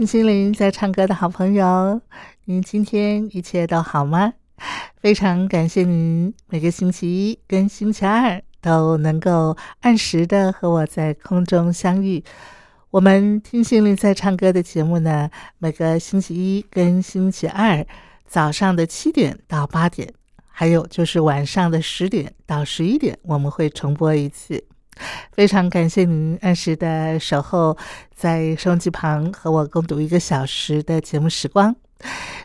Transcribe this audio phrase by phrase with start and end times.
[0.00, 2.00] 听心灵在唱歌的好朋友，
[2.46, 4.32] 您今天一切都好吗？
[4.96, 12.24] 非常感谢您每个星期一跟星期二都能够按时的和我在空中相遇。
[12.90, 15.28] 我们听心灵在唱歌的节目呢，
[15.58, 17.86] 每个星期一跟星期二
[18.26, 20.10] 早上的七点到八点，
[20.48, 24.64] 还有就是晚上的十点到十一点，我们会重播一次。
[25.32, 27.76] 非常感谢您按时的守候
[28.14, 31.74] 在收音机旁和我共度一个小时的节目时光。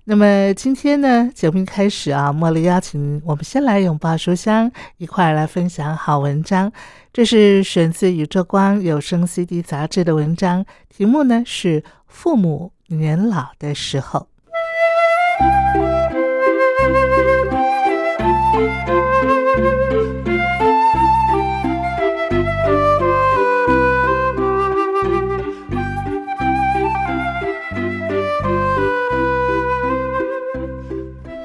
[0.04, 6.72] 那么今天呢，节目一开始啊，茉莉邀请我们先来拥抱书香，一块来分享好文章。
[7.14, 14.28] 这是选自《宇宙光有声 CD 杂志》的文章，题目呢是《父母年老的时候》。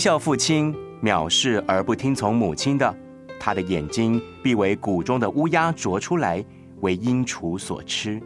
[0.00, 2.96] 笑父亲，藐视而不听从母亲的，
[3.38, 6.42] 他的眼睛必为谷中的乌鸦啄出来，
[6.80, 8.18] 为鹰雏所吃。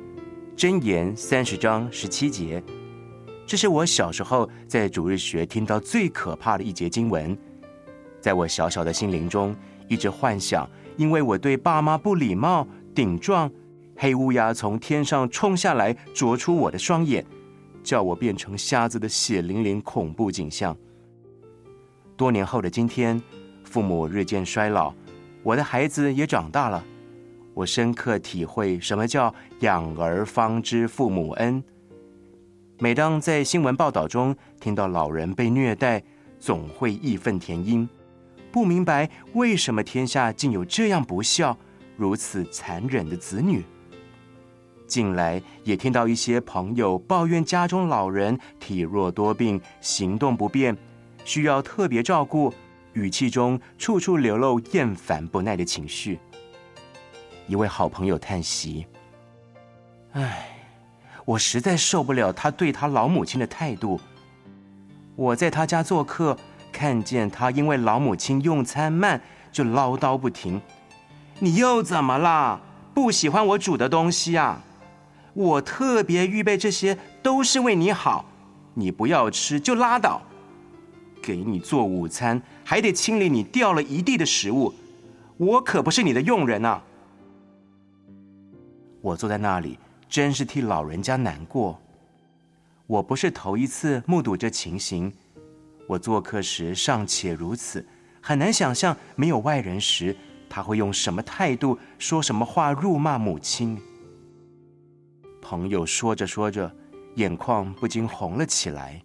[0.57, 2.63] 箴言三十章十七节，
[3.45, 7.37] 这是我小时候在主日学听到最可怕的一节经文。
[8.21, 9.53] 在我小小的心灵中，
[9.89, 12.65] 一直幻想，因为我对爸妈不礼貌、
[12.95, 13.51] 顶撞，
[13.97, 17.27] 黑乌鸦从天上冲下来，啄出我的双眼，
[17.83, 20.77] 叫我变成瞎子的血淋淋恐怖景象。
[22.17, 23.21] 多年后的今天，
[23.65, 24.95] 父母日渐衰老，
[25.43, 26.85] 我的孩子也长大了。
[27.55, 31.63] 我深刻体会什么叫“养儿方知父母恩”。
[32.79, 36.03] 每当在新闻报道中听到老人被虐待，
[36.39, 37.89] 总会义愤填膺，
[38.53, 41.57] 不明白为什么天下竟有这样不孝、
[41.97, 43.65] 如此残忍的子女。
[44.87, 50.77] 近来也听到一些朋友抱怨家中老人体弱多病，行动不便。
[51.25, 52.53] 需要特别照顾，
[52.93, 56.21] 语气中处处流露厌烦不耐的情绪。
[57.47, 58.87] 一位好朋友叹息
[60.13, 60.49] ：“唉，
[61.25, 64.01] 我实在受不了他对他老母亲的态度。
[65.17, 66.37] 我在他家做客，
[66.73, 69.21] 看见他因为老母亲用餐慢，
[69.51, 70.61] 就唠叨不停。
[71.39, 72.61] 你又怎么啦？
[72.95, 74.63] 不喜欢我煮的东西啊？
[75.33, 78.25] 我特别预备这些都是为你好，
[78.75, 80.23] 你不要吃就拉倒。”
[81.25, 84.75] 给你做午餐，还得清理你掉了一地的食物，
[85.39, 86.85] 我可不是你的佣人啊！
[89.01, 91.81] 我坐在那里，真是替老人家难过。
[92.87, 95.11] 我不是头一次目睹这情形，
[95.87, 97.83] 我做客时尚且如此，
[98.21, 100.15] 很难想象没有外人时，
[100.51, 103.81] 他会用什么态度，说什么话辱骂母亲。
[105.41, 106.71] 朋友说着说着，
[107.15, 109.03] 眼眶不禁红了起来。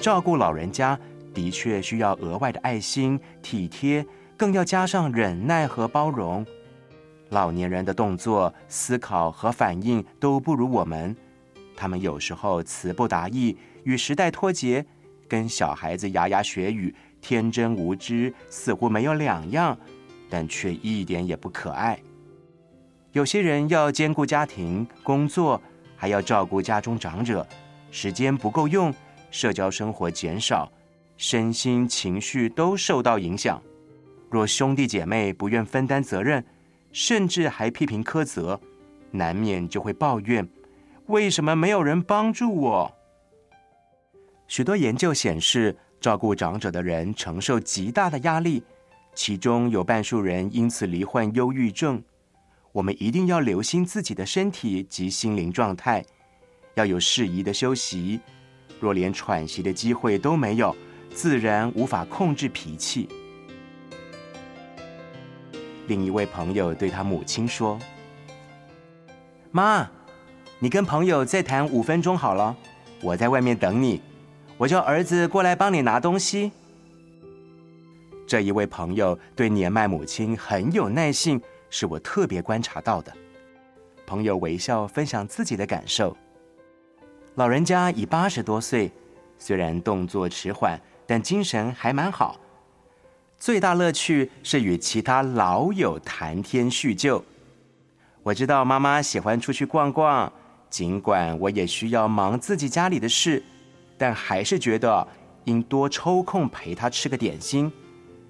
[0.00, 0.98] 照顾老人家
[1.34, 4.04] 的确需要额外的爱心、体贴，
[4.34, 6.44] 更要加上忍耐和包容。
[7.28, 11.14] 老年人的动作、思考和反应都不如我们，
[11.76, 14.84] 他们有时候词不达意，与时代脱节，
[15.28, 19.78] 跟小孩子牙牙学语、天真无知，似乎没有两样，
[20.30, 22.00] 但却一点也不可爱。
[23.12, 25.60] 有些人要兼顾家庭、工作，
[25.94, 27.46] 还要照顾家中长者，
[27.90, 28.92] 时间不够用，
[29.30, 30.70] 社交生活减少，
[31.16, 33.62] 身心情绪都受到影响。
[34.30, 36.44] 若兄弟姐妹不愿分担责任，
[36.92, 38.60] 甚至还批评苛责，
[39.10, 40.48] 难免就会抱怨：
[41.06, 42.96] 为什么没有人帮助我？
[44.46, 48.62] 许多研究显示，照顾长者的人承受极大的压力，
[49.14, 52.02] 其中有半数人因此罹患忧郁症。
[52.72, 56.04] 我们一定要留心自己的身体及心灵状态，
[56.74, 58.20] 要有适宜的休息。
[58.80, 60.74] 若连喘息的机会都没有，
[61.14, 63.08] 自然无法控制脾气。
[65.86, 67.78] 另一位朋友对他母亲说
[69.52, 69.88] ：“妈，
[70.58, 72.56] 你跟朋友再谈五分钟好了，
[73.02, 74.00] 我在外面等你。
[74.56, 76.50] 我叫儿子过来帮你拿东西。”
[78.26, 81.40] 这一位朋友对年迈母亲很有耐性。
[81.72, 83.12] 是我特别观察到的。
[84.06, 86.16] 朋友微笑分享自己的感受。
[87.36, 88.90] 老人家已八十多岁，
[89.38, 92.38] 虽然动作迟缓，但精神还蛮好。
[93.38, 97.24] 最大乐趣是与其他老友谈天叙旧。
[98.22, 100.32] 我知道妈妈喜欢出去逛逛，
[100.68, 103.42] 尽管我也需要忙自己家里的事，
[103.96, 105.06] 但还是觉得
[105.44, 107.72] 应多抽空陪她吃个点心。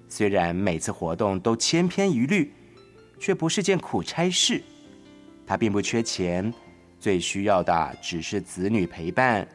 [0.07, 2.53] 虽然每次活动都千篇一律。
[3.21, 4.63] 却不是件苦差事。
[5.45, 6.51] 他并不缺钱，
[7.01, 9.45] 最需要的只是子女陪伴。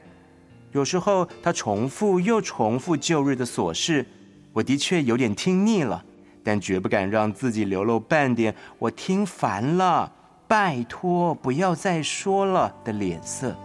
[0.73, 4.05] 有时候他重复又重复旧日的琐事，
[4.53, 6.05] 我的确有点听腻了，
[6.43, 10.13] 但绝不敢让自己流露半点“我听烦了，
[10.49, 13.57] 拜托不要再说了”的脸色。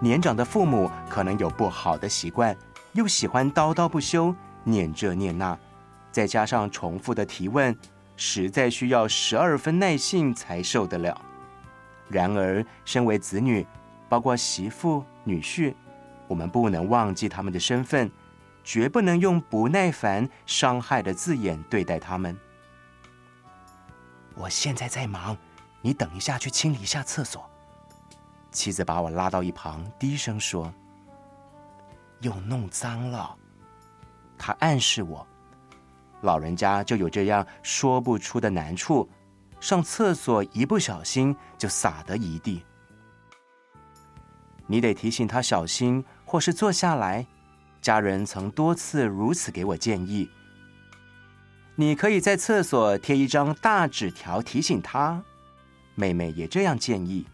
[0.00, 2.56] 年长的父母可能有不好的习惯，
[2.94, 4.34] 又喜欢叨叨不休，
[4.64, 5.56] 念这念那。
[6.10, 7.76] 再加上重复的提问，
[8.18, 11.18] 实在需要十二分耐性才受得了。
[12.08, 13.64] 然而，身为子女，
[14.08, 15.72] 包括媳妇、女婿，
[16.26, 18.10] 我们不能忘记他们的身份，
[18.64, 22.36] 绝不能用不耐烦、伤害的字眼对待他们。
[24.34, 25.36] 我现在在忙，
[25.80, 27.48] 你等一下去清理一下厕所。
[28.50, 30.72] 妻子把我拉到一旁，低声说
[32.20, 33.36] ：“又弄脏了。”
[34.36, 35.24] 他暗示我。
[36.22, 39.08] 老人家就有这样说不出的难处，
[39.60, 42.62] 上厕所一不小心就洒得一地。
[44.66, 47.26] 你得提醒他小心，或是坐下来。
[47.80, 50.28] 家人曾多次如此给我建议。
[51.76, 55.22] 你可以在厕所贴一张大纸条提醒他。
[55.94, 57.26] 妹妹也这样建议。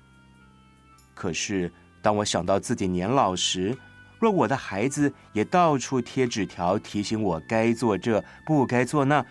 [1.15, 1.73] 可是
[2.03, 3.77] 当我想到自己年老时，
[4.25, 9.23] 若我的孩子也到处贴纸条提醒我该做这不该做那，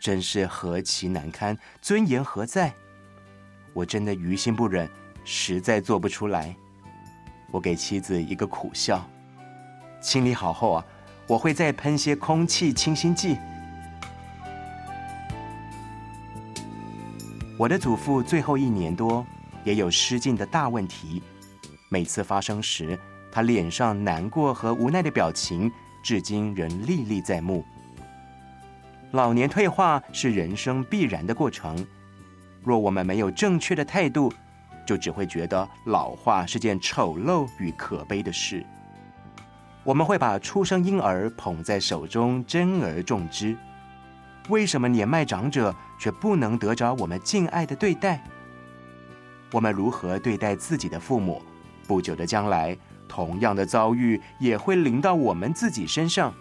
[0.00, 1.56] 真是何其难堪！
[1.80, 2.74] 尊严何在？
[3.72, 4.90] 我真的于心不忍，
[5.24, 6.52] 实在做不出来。
[7.52, 9.08] 我给妻子一个苦笑。
[10.00, 10.84] 清理好后啊，
[11.28, 13.36] 我会再喷些空气清新剂。
[17.56, 19.24] 我的祖父最后一年多
[19.62, 21.22] 也有失禁的大问题，
[21.88, 22.98] 每次发生时。
[23.36, 25.70] 他脸上难过和无奈的表情，
[26.02, 27.62] 至今仍历历在目。
[29.10, 31.86] 老年退化是人生必然的过程，
[32.62, 34.32] 若我们没有正确的态度，
[34.86, 38.64] 就只会觉得老化是件丑陋与可悲的事。
[39.84, 43.54] 我们会把出生婴儿捧在手中，珍而重之。
[44.48, 48.24] 为什么年迈长者却不能得着我们敬爱的对待？
[49.52, 51.42] 我们如何对待自己的父母？
[51.86, 52.74] 不久的将来。
[53.08, 56.34] 同样的遭遇也会临到我们自己身上，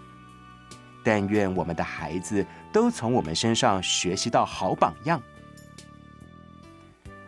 [1.04, 5.22] 但愿我们的孩子都从我们身上学习到好榜样。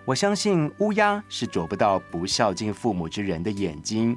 [0.05, 4.15] 我相信乌鸦是啄不到不孝敬父母之人的眼睛，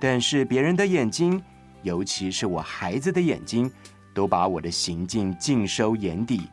[0.00, 1.42] 但是别人的眼睛，
[1.82, 3.70] 尤其是我孩子的眼睛，
[4.14, 6.48] 都把我的行径尽收眼底。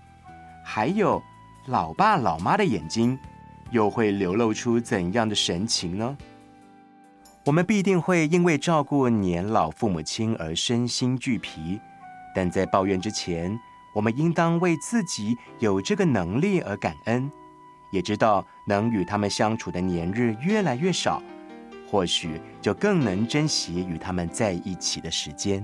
[0.65, 1.23] 还有
[1.67, 3.17] 老爸老妈的眼睛，
[3.71, 6.17] 又会流露出怎样的神情呢？
[7.45, 11.79] 我们必定会因为照顾年老父母亲而身心俱疲，
[12.33, 13.55] 但在抱怨之前，
[13.93, 17.31] 我们应当为自己有这个能力而感恩，
[17.91, 21.21] 也知道能与他们相处的年日越来越少，
[21.87, 25.63] 或许就更能珍惜与他们在一起的时间。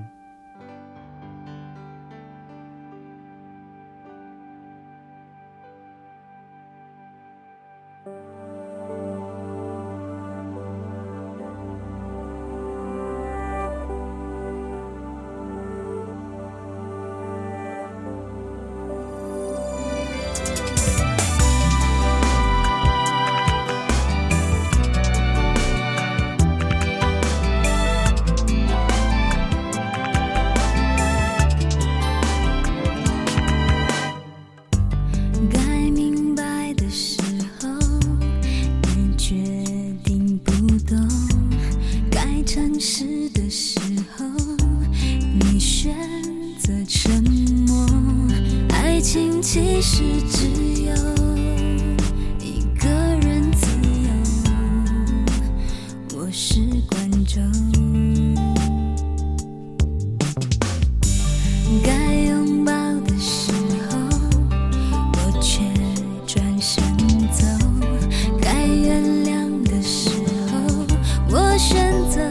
[71.92, 72.22] 选择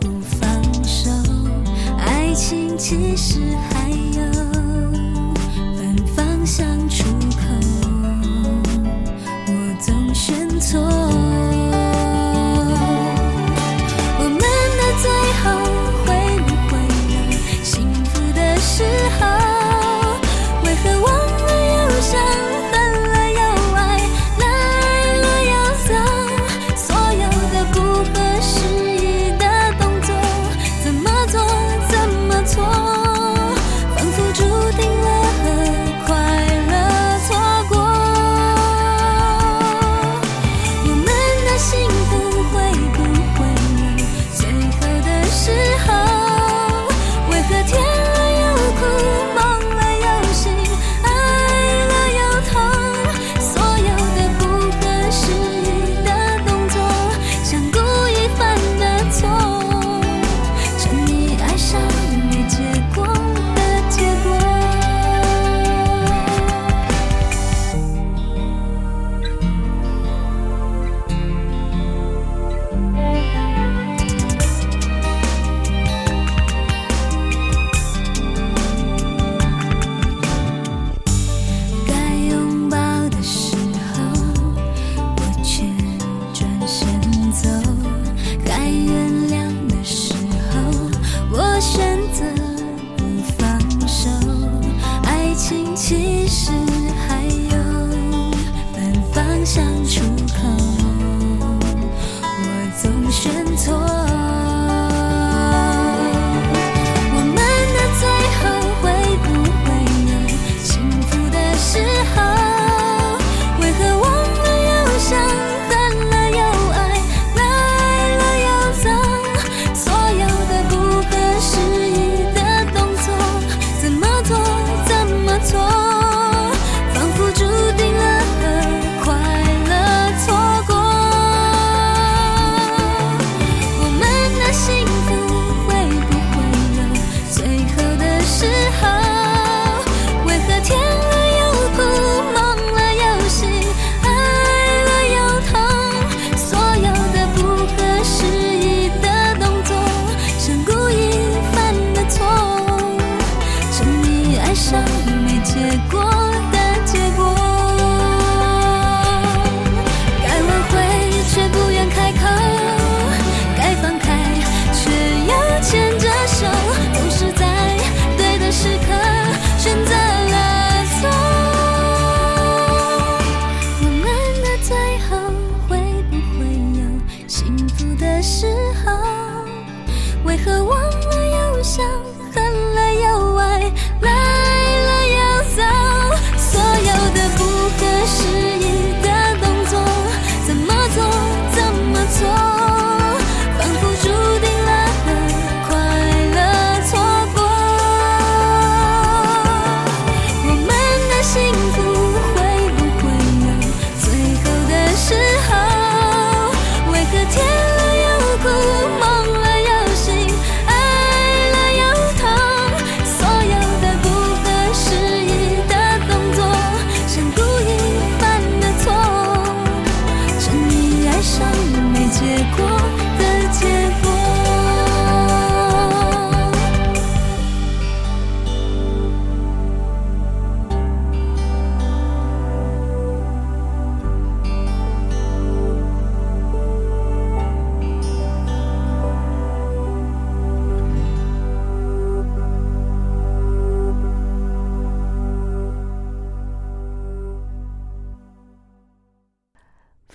[0.00, 1.08] 不放手
[1.98, 3.38] 爱情其实
[3.70, 4.32] 还有
[5.76, 7.46] 反方向出口
[9.46, 11.27] 我总选错。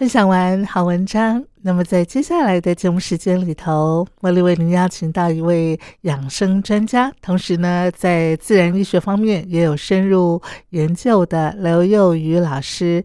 [0.04, 10.42] 分享完好文章那么在接下来的节目时间里头茉莉为您邀请到一位养生专家同时呢在自然医学方面也有深入
[10.72, 13.02] 研究的刘幼瑜老师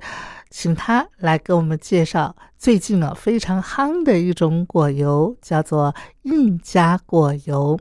[0.51, 7.79] 请他来给我们介绍最近呢非常夯的一种果油叫做印加果油。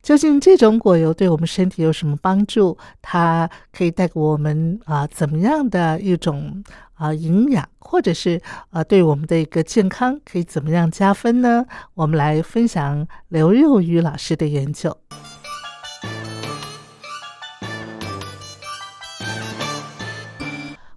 [0.00, 2.76] 究竟这种果油对我们身体有什么帮助？
[3.00, 6.62] 它可以带给我们啊怎么样的一种
[7.02, 8.40] 啊营养，或者是
[8.70, 11.66] 啊对我们的一个健康可以怎么样加分呢？
[11.94, 14.96] 我们来分享刘幼瑜老师的研究。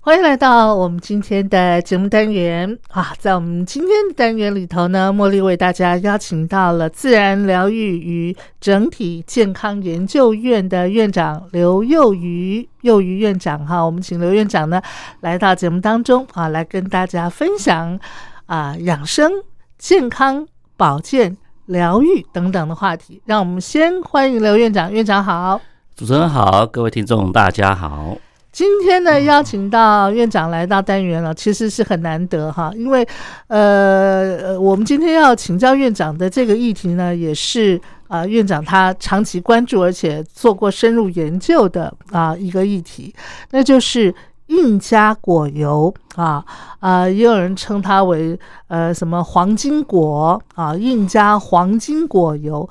[0.05, 3.11] 欢迎来到我们今天的节目单元啊！
[3.17, 14.79] 在我们今天的单元里头呢，茉莉为大家邀请到了自然疗愈与整体健康研究院的院长刘幼瑜，幼瑜院长哈，我们请刘院长呢
[15.21, 17.99] 来到节目当中啊，来跟大家分享
[18.45, 19.31] 啊养生、
[19.79, 20.45] 健康、
[20.77, 21.35] 保健、
[21.65, 23.23] 疗愈等等的话题。
[23.25, 25.59] 让我们先欢迎刘院长，院长好，
[25.95, 28.15] 主持人好，各位听众大家好。
[28.55, 33.05] 今天呢，邀请到院长来到单元了，其实是很难得哈，因为
[33.47, 43.13] 呃，我们今天要请教院长的这个议题呢，也是啊，院长他长期关注而且做过深入研究的啊一个议题，
[43.51, 44.15] 那就是
[44.47, 46.41] 印加果油啊
[46.79, 52.69] 啊，也有人称它为呃什么黄金果啊，印加黄金果油，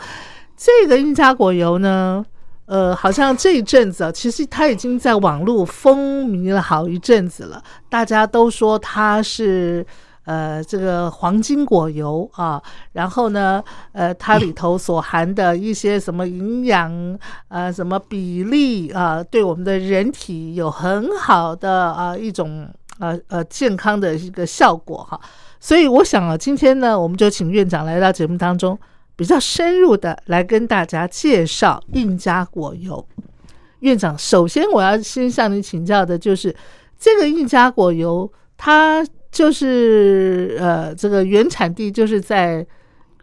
[0.56, 2.24] 这个印加果油呢。
[2.66, 7.62] 呃，好像这一阵子啊，其实它已经在网络风靡了好一阵子了。
[7.90, 9.84] 大家都说它是
[10.24, 22.66] 呃这个黄金果油啊，然后呢，呃，它里头所含的一些什么营养呃什么比例啊，对我们的人体有很好的啊一种
[22.98, 25.20] 呃呃健康的一个效果哈。
[25.60, 28.78] 所以我想啊，今天呢，我们就请院长来到节目当中。
[29.16, 33.06] 比较深入的来跟大家介绍印加果油，
[33.80, 36.54] 院长，首先我要先向你请教的就是
[36.98, 42.66] 这个印加果油，它就是呃这个原产地就是在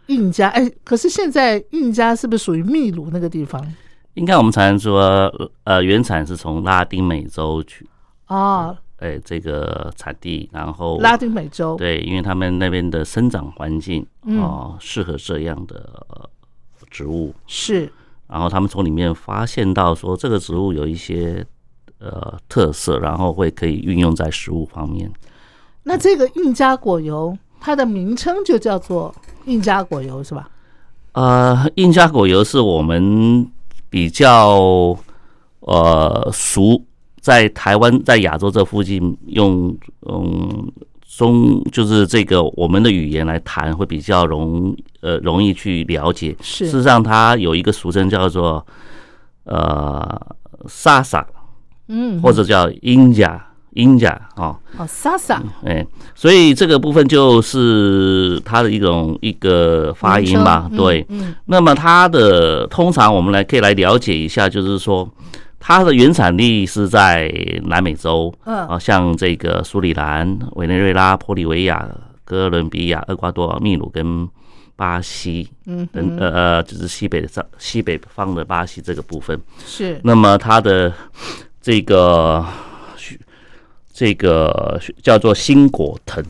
[0.06, 3.60] 印加，哎，可是现在印加是不是属于秘鲁那个地方？
[4.14, 5.32] 应该我们常常说，
[5.64, 7.88] 呃，原产是从拉丁美洲去
[8.26, 8.76] 啊。
[9.02, 14.06] 哎，这个产地，然后拉丁美洲对，因为他们那边的生长环境
[14.38, 16.30] 哦，适合这样的
[16.88, 17.92] 植物是，
[18.28, 21.44] 然后他们从里面发现到说这个植物有一些
[21.98, 25.12] 呃特色，然后会可以运用在食物方面。
[25.82, 29.12] 那这个印加果油，它的名称就叫做
[29.46, 30.48] 印加果油是吧？
[31.10, 33.50] 呃，印加果油是我们
[33.90, 34.96] 比较
[35.58, 36.80] 呃熟。
[37.22, 39.72] 在台湾，在亚洲这附近，用
[40.10, 40.70] 嗯
[41.06, 46.34] 中就是这个我们的语言来谈，会比较容呃容易去了解。
[46.40, 48.66] 是，事实上它有一个俗称叫做
[49.44, 50.20] 呃
[50.66, 51.24] 萨萨，
[51.86, 61.06] 嗯，或者叫英甲英甲哦哦萨萨，哎，所以这个部分就是它的一种一个发音吧，对。
[61.08, 65.08] 嗯，那么它的通常我们来可以来了解一下，就是说。
[65.64, 67.32] 它的原产地是在
[67.66, 71.88] 南美洲，嗯，啊，像这个苏里兰、委内瑞拉、玻利维亚、
[72.24, 74.28] 哥伦比亚、厄瓜多、秘鲁跟
[74.74, 80.00] 巴西，嗯，等呃呃，就是西北的上西北方的巴西这个部分是。
[80.02, 80.92] 那么它的
[81.60, 82.44] 这个
[83.92, 86.24] 这个叫做新果藤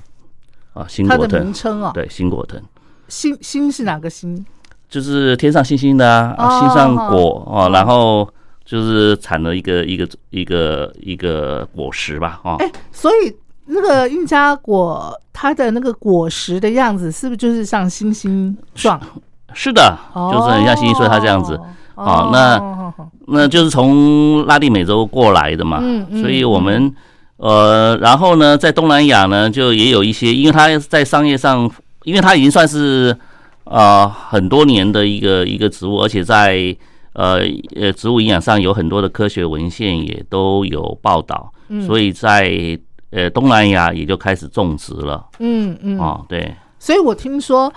[0.74, 2.60] 啊，新果藤名称啊，对，新果藤，
[3.08, 4.44] 星星是哪个星？
[4.90, 8.28] 就是天上星星的啊，啊星上果哦，然后。
[8.72, 18.98] 就是产了一个一个一个一个果实吧，哦，哎，所以那个印加果，它的那个果实的样子，是不是就是像星星状？
[19.52, 21.60] 是的，就是很像星星，所以它这样子。
[21.96, 22.94] 哦，那
[23.26, 26.90] 那就是从拉丁美洲过来的嘛嗯，所以我们
[27.36, 31.70] 呃，然后呢，在东南亚呢，就也有一些，因为它在商业上，
[32.04, 33.14] 因为它已经算是
[33.64, 36.74] 呃很多年的一个一个植物，而且在。
[37.12, 37.40] 呃
[37.74, 41.52] 呃，植物营养上有很多的科学文献也都有报道，
[41.86, 42.50] 所以在
[43.10, 45.26] 呃东南亚也就开始种植了。
[45.38, 47.72] 嗯嗯，哦对，所以我听说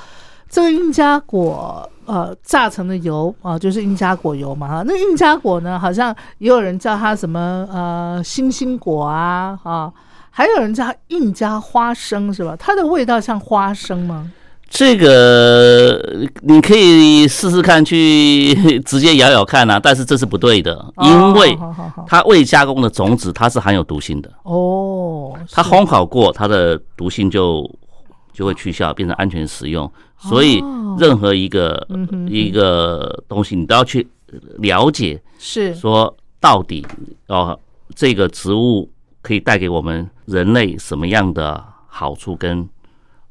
[0.50, 4.84] 这个印加果呃榨成的油啊，就是印加果油嘛哈。
[4.86, 9.92] 那印加果呢，好像也有人叫它什么呃星星果啊啊，
[10.30, 12.56] 还有人叫印加花生是吧？
[12.58, 14.32] 它的味道像花生吗？
[14.76, 19.80] 这个你可以试试看，去 直接咬咬看啊！
[19.82, 21.58] 但是这是不对的，因为
[22.06, 25.34] 它未加工的种子它是含有毒性的哦。
[25.50, 27.66] 它烘烤过，它的毒性就
[28.34, 29.90] 就会去效，变成安全食用。
[30.18, 30.62] 所以
[31.00, 31.88] 任何一个
[32.28, 34.06] 一个东西，你都要去
[34.58, 36.86] 了解，是说到底
[37.28, 37.58] 哦，
[37.96, 38.90] 这个植物
[39.22, 42.68] 可以带给我们人类什么样的好处跟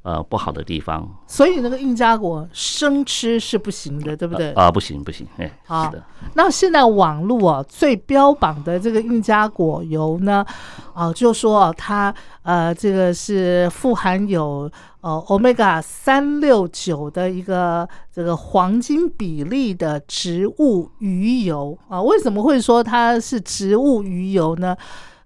[0.05, 1.09] 呃不好的地方。
[1.27, 4.53] 所以那个印加果生吃是不行的，对不对？
[4.53, 10.47] 啊，不行不行，哎，好是的，那现在网络啊最标榜的这个印加果油呢，
[10.93, 24.77] 啊、就说啊它呃这个是富含有呃 omega 三六九的一个这个黄金比例的植物鱼油啊，为什么会说它是植物鱼油呢？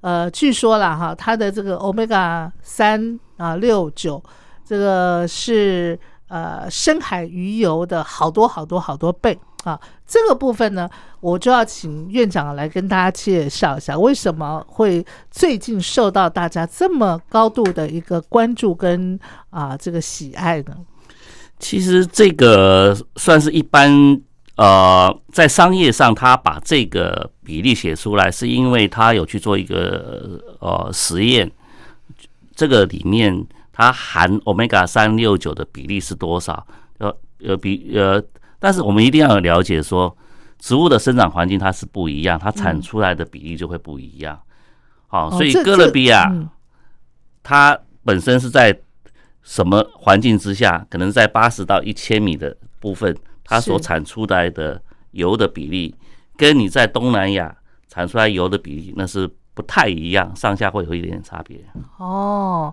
[0.01, 4.23] 呃，据说了哈，它的这个 omega 三啊六九，
[4.69, 9.81] 这个是呃深海鱼油的好多好多好多倍啊。
[10.07, 10.89] 这个部分呢，
[11.21, 19.19] 我就要请院长来跟大家介绍一下，为什么会最近受到大家这么高度的一个关注跟
[19.51, 20.77] 啊这个喜爱呢？
[21.59, 24.21] 其实这个算是一般
[24.57, 31.51] 呃，在商业上，他把这个比例写出来，是因为他有去做一个呃实验，
[32.57, 33.47] 这个里面
[33.79, 36.67] 它含 omega 三六九的比例是多少？
[36.99, 38.21] 呃呃比呃，
[38.59, 40.19] 但是我们一定要了解说，
[40.59, 44.37] 植物的生长环境它是不一样，它产出来的比例就会不一样。
[45.07, 46.29] 好、所以哥伦比亚。
[46.31, 46.51] 嗯
[47.41, 48.79] 它本身是在
[49.43, 50.87] 什么环境之下？
[50.91, 55.95] 可能在八十到一千米的部分，它所产出来的油的比例，
[56.37, 59.27] 跟你在东南亚产出来油的比例，那是
[59.59, 61.59] 不太一样，上下会有一点点差别。
[61.97, 62.73] 哦，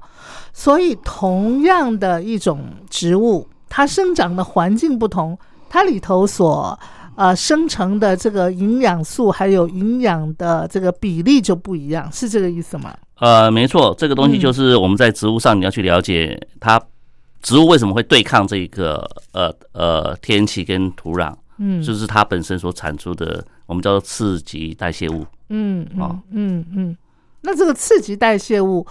[0.53, 2.59] 所以同样的一种
[2.91, 5.35] 植物，它生长的环境不同，
[5.67, 6.79] 它里头所
[7.15, 12.95] 呃生成的这个营养素还有营养的这个比例就不一样，是这个意思吗？
[13.17, 16.79] 呃，没错，这个东西嗯就是我们在植物上你要去了解它，
[17.41, 25.25] 植物为什么会对抗这个呃呃天气跟土壤，嗯就是它本身所产出的，我们叫做刺激代谢物。
[25.49, 26.97] 嗯哦嗯嗯嗯。
[27.41, 28.85] 那这个刺激代谢物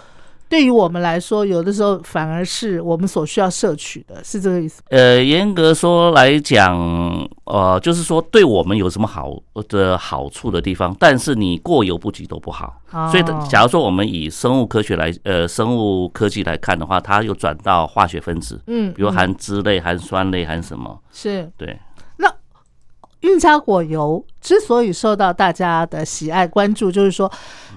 [0.48, 4.80] 对于我们来说，有的时候反而是我们所需要摄取的，是这个意思？
[4.90, 6.78] 呃，严格说来讲，
[7.44, 9.36] 呃，就是说对我们有什么好
[9.68, 12.80] 的好处的地方，但是你过犹不及都不好。
[13.10, 20.96] 所以哦，假如说我们以生物科学来，呃，生物科技来看的话，它又转到化学分子，嗯，比如嗯含脂类、含酸类、含什么？
[21.10, 21.76] 是对，
[23.24, 27.30] 印加果油之所以受到大家的喜爱关注，就是说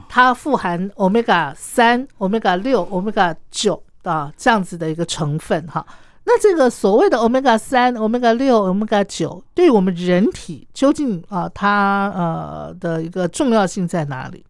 [0.09, 5.85] 它富含 omega 三、omega 六、omega 九啊这样子的一个成分哈。
[6.25, 14.43] 那这个所谓的 omega 三、omega 六、omega 九，对于我们人体究竟啊它呃的一个重要性在哪里？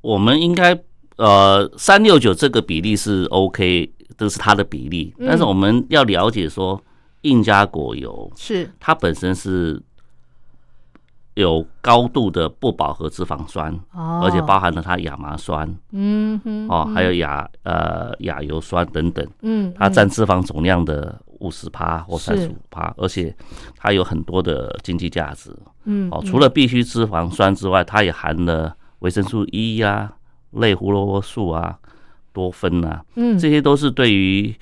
[0.00, 0.76] 我们应该
[1.18, 6.80] 呃三六九这个比例是 OK，这是它的比例，嗯但是我们要了解说，
[7.22, 8.70] 印加果油是。
[8.78, 9.82] 它本身是
[11.34, 23.36] 有高度的不饱和脂肪酸，哦，而且包含了它亚麻酸嗯哼哦，还有亚呃亚油酸等等，嗯它占脂肪总量的五十趴或三十五趴，而且
[23.76, 25.54] 它有很多的经济价值。
[25.84, 26.22] 嗯哦。
[26.24, 30.10] 除了必需脂肪酸之外，它也含了维生素 E 呀、
[30.52, 31.78] 类胡萝卜素啊、
[32.32, 33.38] 多酚啊，嗯。
[33.38, 34.56] 这些都是对于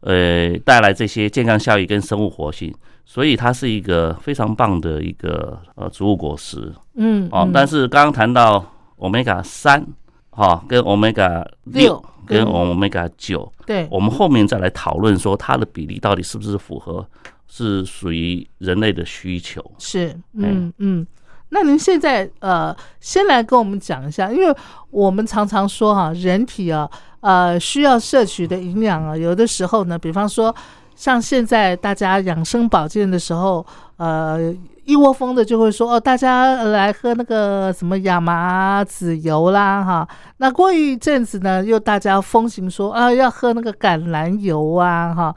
[0.00, 7.48] 呃带来这些健康效益跟生物活性，所以它是一个非常棒的一个呃植物果实嗯哦。
[7.52, 8.64] 但是刚刚谈到
[8.98, 9.86] omega 三
[10.30, 17.06] 哈，跟 omega 六六跟跟 omega 九，对我们后面再来讨论说它的比例到底是不是符合，
[17.48, 19.64] 是属于人类的需求。
[19.78, 21.06] 是，嗯嗯。
[21.52, 24.54] 那您现在呃，先来跟我们讲一下，因为
[24.90, 26.88] 我们常常说哈、人体啊，
[27.20, 30.54] 呃，需要摄取的营养啊，有的时候呢，比方说
[30.96, 33.64] 像现在大家养生保健的时候，
[33.96, 34.54] 呃，
[34.84, 40.08] 一窝蜂的就会说哦，大家来喝那个什么亚麻籽油啦，哈。
[40.38, 45.34] 那过一阵子呢，又大家风行说啊，要喝那个橄榄油啊，哈。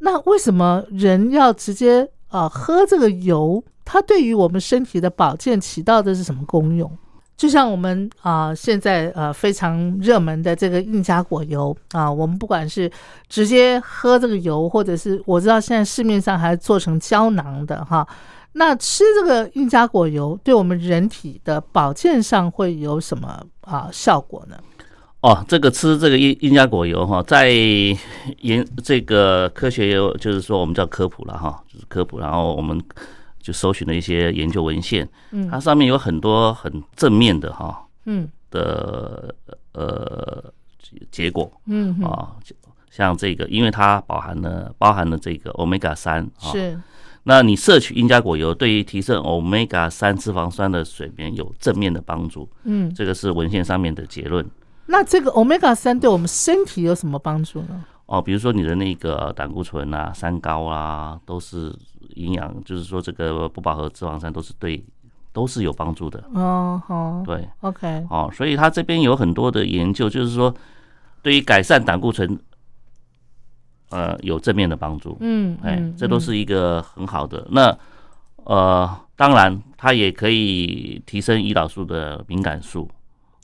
[0.00, 3.62] 那为什么人要直接呃喝这个油？
[3.84, 6.90] 它对于我们身体的保健起到的是什么功用？
[7.38, 12.90] 就像我们啊、现在呃非常热门的这个印加果油啊、我们不管是
[13.28, 18.06] 直接喝这个油，或者是我知道现在市面上还做成胶囊的哈。
[18.54, 24.58] 那吃这个印加果油，对我们人体的保健上会有什么啊、效果呢？
[25.20, 32.80] 哦，这个吃这个印印加果油哈，在研这个科学有就是说我们叫科普了哈，就是科普，然后我们
[33.40, 35.48] 就搜寻了一些研究文献，嗯。
[35.48, 38.28] 它上面有很多很正面的哈嗯。
[38.50, 39.34] 的
[39.72, 40.52] 呃
[41.10, 41.50] 结果。
[41.66, 42.54] 嗯嗯，啊，就
[42.90, 46.80] 像这个，因为它包含了包含了这个 omega 三啊，是。
[47.24, 52.92] 那你摄取印加果油对于提升 omega 三脂肪酸的水平有正面的帮助，嗯。
[52.94, 54.44] 这个是文献上面的结论。
[54.86, 57.84] 那这个 omega 三对我们身体有什么帮助呢？
[58.06, 61.70] 哦，比如说你的那个胆固醇啊、三高啊，都是
[62.18, 64.84] 营养，就是说这个不饱和脂肪酸都是对，
[65.32, 66.22] 都是有帮助的。
[66.34, 70.52] 哦，好，对，OK，哦，所以他这边有很多的研究，就是说
[71.22, 72.38] 对于改善胆固醇，
[73.90, 75.16] 呃，有正面的帮助。
[75.20, 77.46] 嗯，哎嗯，这都是一个很好的。
[77.50, 77.76] 那
[78.44, 82.88] 呃，当然它也可以提升胰岛素的敏感素。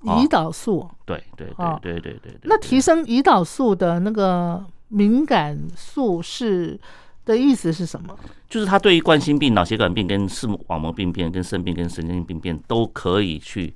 [0.02, 0.87] 哦胰岛素。
[1.06, 2.38] 对对对对对对。
[2.42, 6.78] 那提升胰岛素的那个敏感素是
[7.24, 8.16] 的意思是什么？
[8.48, 13.72] 就是他对于冠心病、脑血管病、跟视网膜病变、跟肾病、跟神经病变都可以去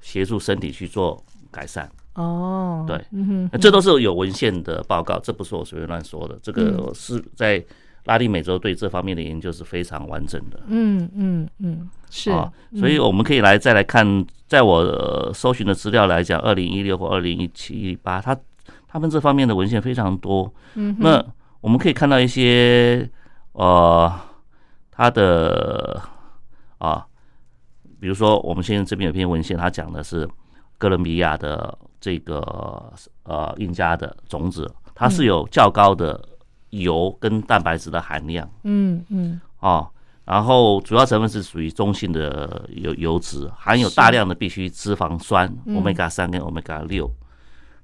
[0.00, 1.90] 协助身体去做改善。
[2.14, 6.36] 哦，对嗯哼，这都是有文献的报告，这不是我随便乱说的。
[6.42, 7.64] 这嗯个是在
[8.06, 10.60] 拉丁美洲对这方面的研究是非常完整的。
[10.66, 18.36] 嗯嗯嗯，是，啊，所以我们可以来再来看，在我呃搜寻的资料来讲，二零一六或二零一七、一八，他
[18.88, 20.52] 他们这方面的文献非常多。
[20.74, 21.24] 嗯，那
[21.60, 23.10] 我们可以看到一些
[23.52, 24.12] 呃，
[24.92, 26.00] 它的
[26.78, 27.04] 啊，
[27.98, 30.28] 比如说我们现在这边有篇文献，它讲的是
[30.78, 32.92] 哥伦比亚的这个
[33.24, 36.22] 呃印加的种子，它是有较高的
[36.70, 38.48] 油跟蛋白质的含量。
[38.62, 39.90] 嗯嗯啊，
[40.24, 47.12] 然后主要成分是属于中性的油油脂，含有大量的必需脂肪酸嗯，omega 三跟 omega 六，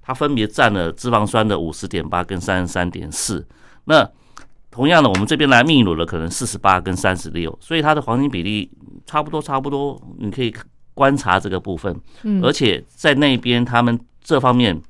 [0.00, 3.44] 它分别占了脂肪酸的五十点八跟三十三点四。
[3.84, 4.08] 那
[4.70, 8.70] 同样的，我们这边来秘鲁的可能四十八跟三十六，所以它的黄金比例
[9.06, 10.52] 差不多差不多，你可以
[10.94, 11.94] 观察这个部分。
[12.22, 14.80] 嗯，而且在那边他们这方面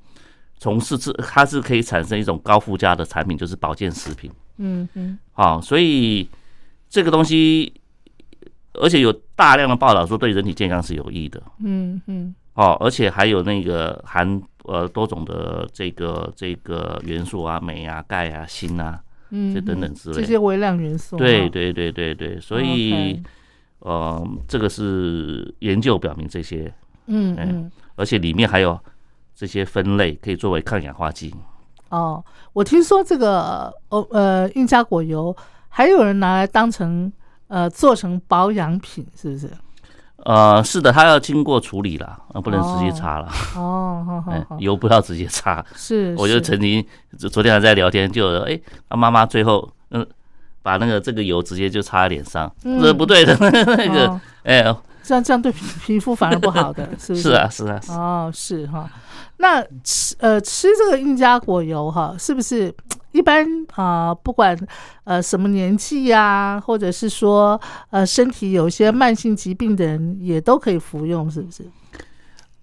[0.58, 4.30] 从事这，它是可以产生一种高附加的产品，就是保健食品。
[4.56, 6.28] 嗯嗯好，所以
[6.88, 7.72] 这个东西，
[8.74, 19.00] 而且有大量的报道说对人体健康是有益的嗯嗯哦，而且还有那个含呃多种的这个这个元素啊，镁啊、钙啊、锌啊，
[19.30, 23.22] 嗯，这等等之类这些微量元素，哈，对对对对对，所以
[23.80, 26.74] 呃，这个是研究表明这些，哎
[27.06, 27.70] 嗯嗯。
[27.96, 28.78] 而且里面还有
[29.36, 31.32] 这些分类可以作为抗氧化剂。
[31.90, 35.36] 哦，我听说这个哦呃印加果油
[35.68, 37.12] 还有人拿来当成
[37.46, 39.48] 呃做成保养品，是不是？
[40.24, 45.64] 呃，是的，它要经过处理了，啊，不能直接擦了，哦，好好哎好，，油不要直接擦。
[45.74, 46.84] 是，我就曾经
[47.18, 48.58] 昨昨天还在聊天，就有哎，
[48.88, 50.06] 他妈妈最后嗯，
[50.62, 52.80] 把那个这个油直接就擦在脸上，嗯。
[52.80, 53.36] 这不对的，
[53.76, 54.20] 那个哦。
[54.44, 58.90] 哎，这样这样对皮皮肤反而不好的， 是不是是啊是啊，是哦，是哈。
[59.36, 62.74] 那吃呃吃这个印加果油哈，是不是
[63.12, 64.58] 一般啊、不管
[65.04, 71.64] 呃什么年纪呀、或者是说呃身体有一些慢性疾病的人也都可以服用，是不是？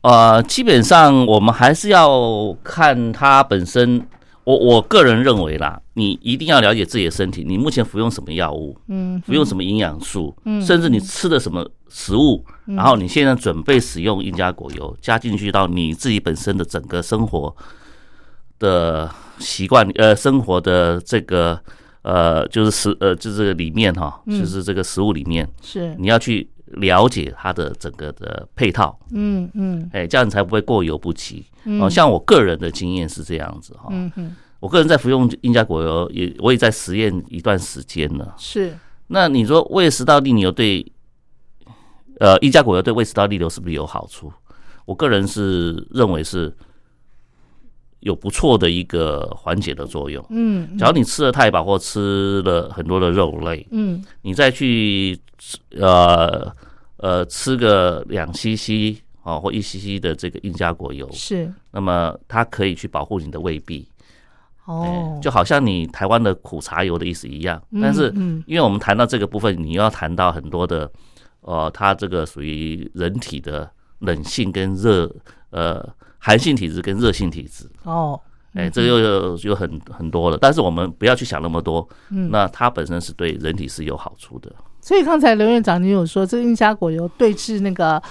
[0.02, 4.06] 呃，基本上我们还是要看它本身。
[4.44, 17.56] 我我个人认为啦，你一定要了解自己的身体，你目前服用什么药物，嗯服用什么营养素，嗯甚至你吃的什么食物，然后你现在准备使用印加果油，加进去到你自己本身的整个生活
[18.58, 21.60] 的习惯，呃，生活的这个
[22.02, 24.40] 呃，就是食呃，就是这个里面哈，嗯。
[24.40, 31.46] 就是这个食物里面，是，你要去了解它的整个的配套，嗯嗯哎，这样才不会过犹不及。
[31.64, 38.36] 嗯哦，像我个人的经验是这样子哈，嗯嗯我个人在服用印加果油也，我也在实验一段时间了。
[38.38, 40.86] 是，那你说胃食道逆流对，
[42.20, 44.32] 呃，一加果油对胃食道逆流是不是有好处？
[44.86, 46.56] 我个人是认为是
[48.02, 50.24] 有不错的一个缓解的作用。
[50.30, 54.04] 嗯只要你吃了太饱或吃了很多的肉类，嗯。
[54.22, 56.54] 你再去吃呃
[56.98, 61.52] 呃吃个两 CC 哦或一 CC 的这个印加果油，是。
[61.72, 63.88] 那么它可以去保护你的胃壁。
[64.66, 64.84] 哦。
[64.86, 68.44] 哎，就好像你台湾的苦茶油的意思一样，但是嗯。
[68.48, 70.92] 因为我们谈到这个部分，你要谈到很多的，
[71.42, 75.08] 呃，它这个属于人体的冷性跟热，
[75.52, 75.88] 呃，
[76.24, 78.20] 寒性体质跟热性体质，哦
[78.54, 80.38] 哎，这个又有有很很多了。
[80.40, 84.54] 但是我们不要去想那么多，嗯那它本身是对人体是有好处的。
[84.82, 88.02] 所以刚才刘院长你有说，这个印加果油对治那个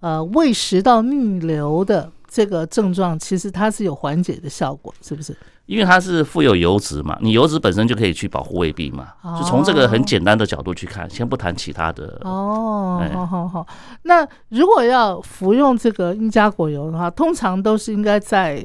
[0.00, 5.34] 呃胃食道逆流的这个症状，其实它是有缓解的效果，是不是？
[5.66, 12.18] 因为它是富有油脂嘛，你油脂本身就可以去保护胃壁嘛，就从这个很简单的角度去看，先不谈其他的。
[12.22, 13.66] 哦，哎好好好。
[14.04, 18.64] 那如果要服用这个印加果油的话，通常都是应该在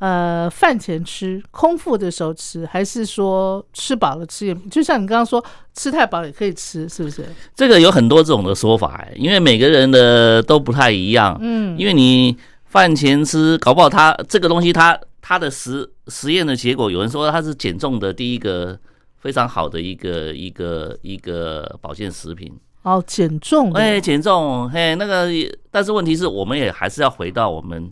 [0.00, 4.54] 呃饭前吃，空腹的时候吃，还是说吃饱了吃也？
[4.68, 5.40] 就像你刚刚说，
[5.74, 7.24] 吃太饱也可以吃，是不是？
[7.54, 11.38] 这个有很多这种的说法、哎因为每个人的都不太一样。
[11.40, 12.36] 嗯，因为你
[12.72, 18.78] 饭前吃，搞不好它这个东西它它的实实验的结果，有人说它是减重的第一个
[19.18, 22.50] 非常好的一个一个一个保健食品。
[22.80, 25.28] 哦，减重，哎，减重，嘿，那个，
[25.70, 27.90] 但是问题是我们也还是要回到我们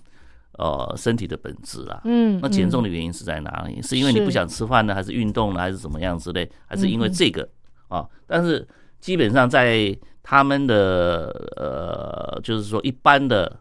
[0.53, 2.01] 呃身体的本质啦。
[2.05, 3.83] 嗯，那减重的原因是在哪里？
[3.83, 6.51] 是因为你不想吃饭呢，还是运动呢，还是怎么样之类？
[6.67, 7.47] 还是因为这个
[7.89, 8.07] 啊？
[8.27, 8.67] 但是
[8.99, 11.27] 基本上在他们的
[11.59, 13.61] 呃，就是说一般的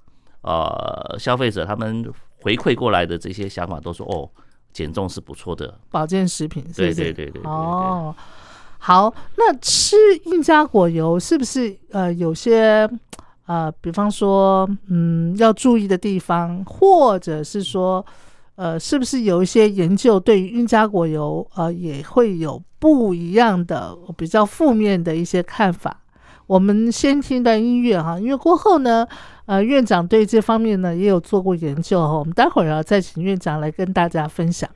[0.49, 4.29] 呃消费者，他们回馈过来的这些想法都说，哦，
[4.73, 6.65] 减重是不错的保健食品。
[6.75, 8.15] 对对对对，哦。
[8.81, 12.89] 好，那吃印加果油是不是呃有些
[13.45, 18.05] 呃，比方说嗯要注意的地方，或者是说
[18.55, 25.99] 呃是不是有一些研究对于印加果油呃也会有不一样的比较负面的一些看法？
[26.47, 29.05] 我们先听段音乐哈，因为过后呢
[29.49, 34.69] 呃院长对这方面呢也有做过研究哈，我们待会儿要再请院长来跟大家分享。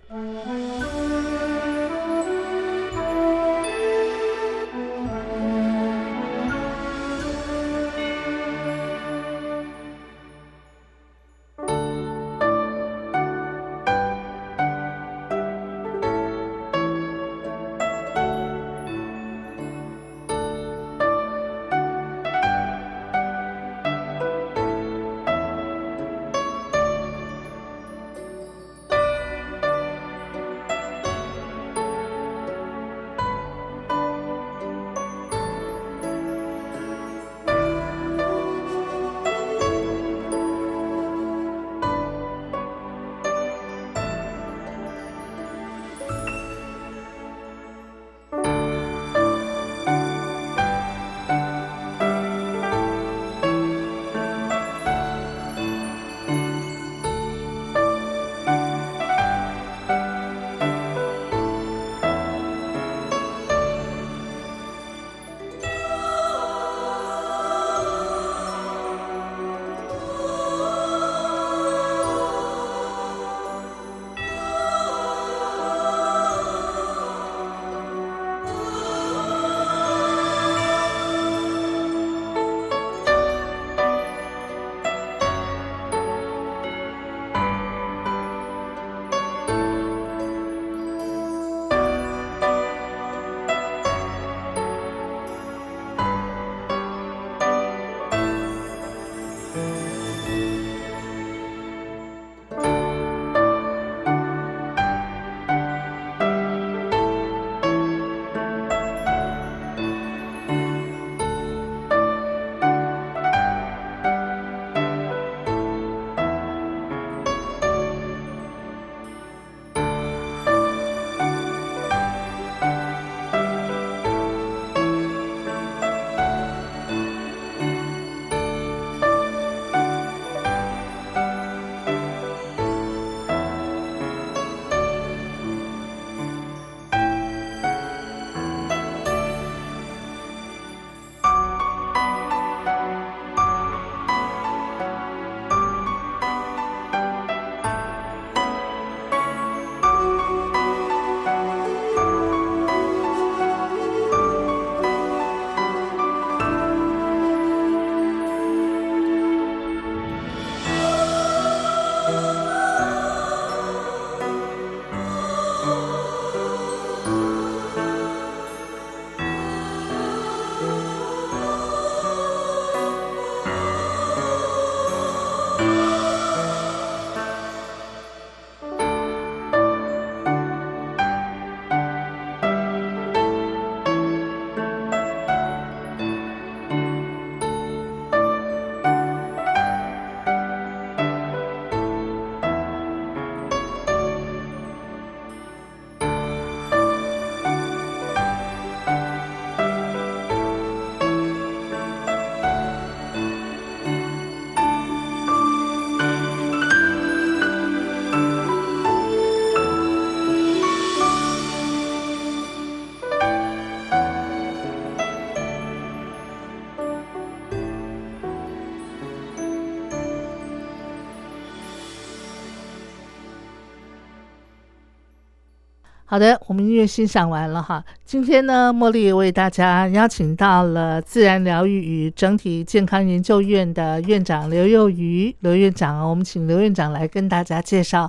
[226.13, 227.83] 好的，我们音乐欣赏完了哈。
[228.05, 238.07] 今天呢，茉莉为大家邀请到了自然疗愈与整体健康研究院的院长刘幼瑜刘院长，我们请刘院长来跟大家介绍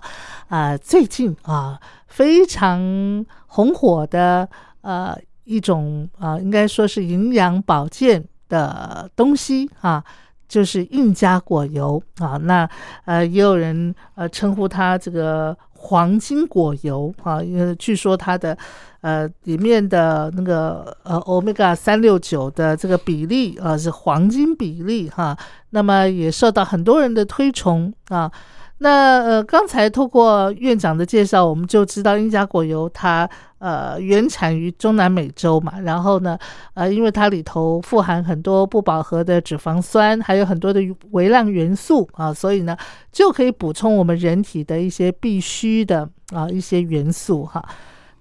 [0.48, 4.46] 啊，最近啊非常红火的
[4.82, 10.04] 呃一种啊，应该说是营养保健的东西啊。
[10.46, 12.68] 就是印加果油啊，那
[13.06, 18.56] 呃也有人呃称呼它这个黄金果油啊，因为据说它的
[19.02, 25.36] 呃里面的那个呃欧米伽三六九的这个比例啊是黄金比例哈，
[25.70, 28.30] 那么也受到很多人的推崇啊。
[28.78, 36.36] 那呃，刚才透过院长的介绍，我们就知道英加果油它呃原产于中南美洲嘛，然后呢
[36.74, 40.80] 呃，因为它里头富含很多不饱和的脂肪酸，还有很多的
[41.12, 42.76] 微量元素啊，所以呢
[43.12, 47.64] 就可以补充我们人体的一些必需的啊一些元素哈。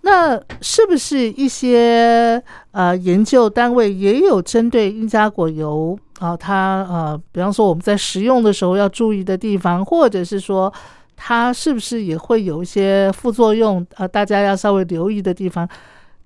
[0.05, 2.41] 那是不是一些
[2.71, 5.97] 呃研究单位也有针对英加果油？
[6.19, 10.71] 啊，它呃，比方说我们在食用的时候要注意的地方，或者是说
[11.15, 13.85] 它是不是也会有一些副作用？
[13.95, 15.67] 呃，大家要稍微留意的地方，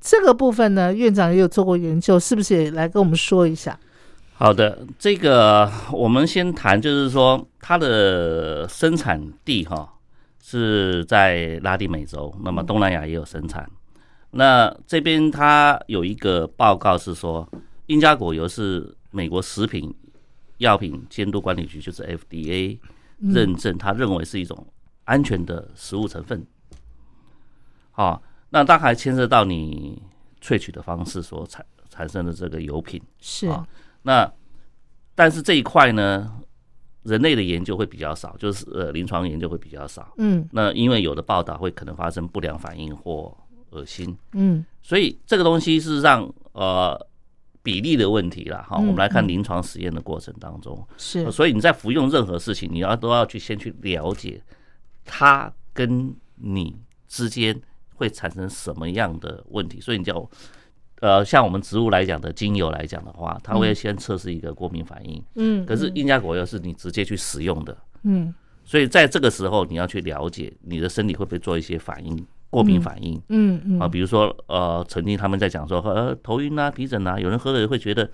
[0.01, 3.77] 这个部分呢，院长也有做过研究，是不是也来跟我们说一下？
[4.33, 9.87] 好的，这个我们先谈，就是说它的生产地哈
[10.47, 13.69] 是在拉丁美洲，那么东南亚也有生产。
[14.31, 17.45] 那这边它有一个报告是说，
[17.87, 18.93] 英加果油是。
[19.09, 19.91] 美国食品
[20.57, 22.77] 药品监督管理局就是 FDA
[23.19, 24.67] 认证，他认为是一种
[25.05, 26.45] 安全的食物成分。
[27.89, 30.03] 好，那当然还牵涉到你
[30.41, 33.49] 萃取的方式所产产生的这个油品是。
[34.03, 34.31] 那
[35.15, 36.39] 但是这一块呢，
[37.07, 40.13] 人类的研究会比较少，就是呃临床研究会比较少。
[40.17, 40.47] 嗯。
[40.51, 43.35] 那因为有的报道会可能发生不良反应或
[43.71, 44.15] 恶心。
[44.33, 44.63] 嗯。
[44.81, 47.07] 所以这个东西事实上呃。
[47.63, 54.41] 比例的问题啦哈，我们来看临床实验的过程当中是，所以你在服用任何事情，你要都要去先去了解
[55.03, 56.73] 它跟你
[57.09, 57.61] 之间
[57.95, 59.81] 会产生什么样的问题。
[59.81, 60.29] 所以你叫
[61.01, 65.21] 呃，像我们植物来讲的精油来讲的话，它会先测试一个过敏反应。
[65.35, 67.77] 嗯，可是印加果油是你直接去使用的。
[68.03, 68.33] 嗯，
[68.63, 72.25] 所以在这个时候你要去了解你的身体会不会做一些反应。
[72.49, 78.09] 过敏反应，嗯嗯啊，比如说呃，曾经他们在讲说，呃，头晕啊、皮疹啊，有人喝了会觉得，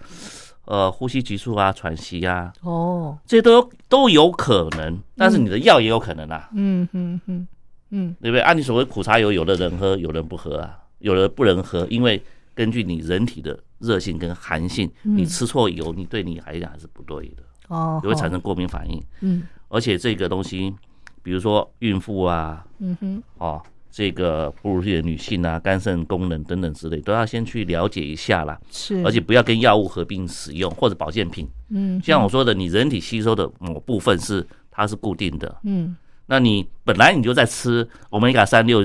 [0.66, 7.48] 呃，呼吸急促啊、喘息啊，哦，这些都有都有可能，但是你的药也有可能啊，嗯嗯嗯
[7.92, 8.42] 嗯，对不对？
[8.42, 12.20] 按你所谓苦茶油，有的人喝，有人不喝啊，有的不能喝，因为
[12.54, 20.74] 根据你人体的热性跟寒性，你吃错油，你对你来讲还是不对的，哦，也会产生过敏反应，嗯，而且这个东西，
[21.22, 23.62] 比如说孕妇啊，嗯哼，哦。
[23.96, 28.60] 这个哺乳期的女性啊，肝肾功能等等之类，都要先去了解一下啦。
[28.72, 31.48] 是，而且不要跟药物合并使用或者保健品。
[31.70, 35.60] 嗯，像我说的，你人体吸收的某部分是它是固定的。
[35.66, 35.96] 嗯，
[36.26, 38.84] 那你本来你就在吃欧米伽三六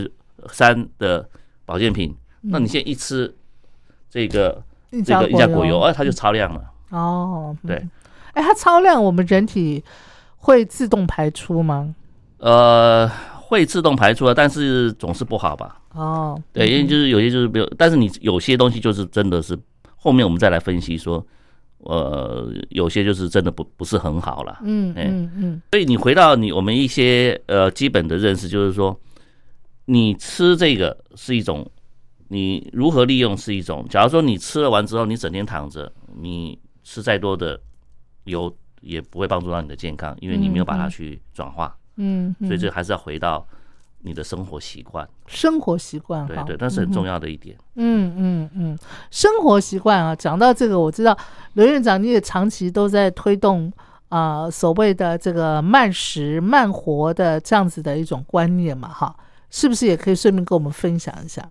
[0.48, 1.26] 三的
[1.64, 3.34] 保健品，那你现在一吃
[4.10, 4.62] 这个
[5.04, 6.62] 这个一加果油，哎，它就超量了。
[6.90, 7.76] 哦，对，
[8.32, 9.82] 哎，它超量，我们人体
[10.36, 11.94] 会自动排出吗？
[12.38, 13.10] 呃。
[13.48, 15.80] 会自动排出啊，但是总是不好吧？
[15.94, 19.58] 哦，对，因为就是有些就是比如，但是你有些东西就是真的是
[19.96, 21.26] 后面我们再来分析说，
[21.78, 24.58] 呃，有些就是真的不不是很好了。
[24.64, 25.62] 嗯嗯嗯。
[25.72, 28.94] 所以你回到你我们一些呃基本的认识，就是说，
[29.86, 31.66] 你吃这个是一种，
[32.28, 33.86] 你如何利用是一种。
[33.88, 37.60] 假如说你吃了完之后，你整天躺着，你吃再多的
[38.24, 41.76] 油也不会帮助到你的健康，因为你没有把它去转化。
[41.96, 43.44] 嗯，所以这还是要回到
[44.02, 47.56] 你的生活习惯，生活习惯，对对，那是很重要的一点。
[47.74, 48.78] 嗯嗯嗯，
[49.10, 51.18] 生活习惯啊，讲到这个，我知道
[51.54, 53.72] 刘院长你也长期都在推动
[54.10, 59.16] 啊所谓的这个慢食慢活的这样子的一种观念嘛，哈，
[59.50, 61.50] 是不是也可以顺便跟我们分享一下？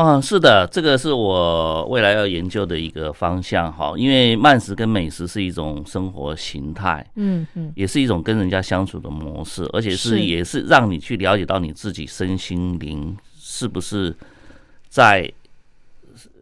[0.00, 14.14] 嗯，是的，这个是我未来要研究的一个方向哈，因为慢食跟美食是一种生活形态，嗯嗯，也是一种跟人家相处的模式，而且是也是让你去了解到你自己身心灵是不是
[14.88, 15.28] 在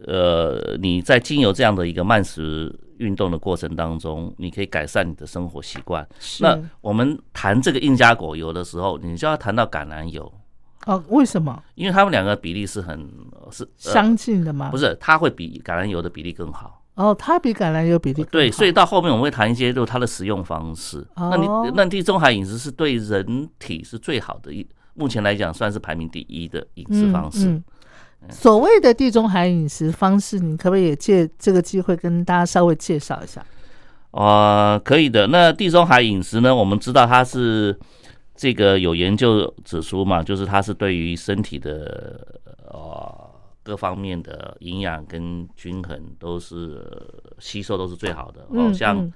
[0.05, 6.07] 呃你在经由这样的一个慢食运动的过程当中，你可以改善你的生活习惯。
[6.41, 10.31] 那我们谈这个印加果油的时候，你就要谈到橄榄油。
[10.87, 11.61] 哦，为什么？
[11.75, 13.07] 因为他们两个比例是很
[13.51, 14.69] 是相近的吗？
[14.71, 16.81] 不是，它会比橄榄油的比例更好。
[16.95, 21.05] 哦，它比橄榄油比例对，所以到后面我们会谈一些就是它的食用方式。
[21.15, 24.65] 那你那地中海饮食是对人体是最好的一，
[24.95, 27.61] 目前来讲算是排名第一的饮食方式。
[28.29, 33.45] 所谓的地中海饮食方式，你可不可以也借这个机会跟大家稍微介绍一下？
[34.11, 35.27] 呃，可以的。
[35.27, 36.55] 那地中海饮食呢？
[36.55, 37.77] 我们知道它是
[38.37, 43.31] 这个有研究指出嘛，就是它是对于身体的呃
[43.63, 46.85] 各方面的营养跟均衡都是
[47.39, 48.45] 吸收都是最好的。
[48.49, 49.11] 哦，像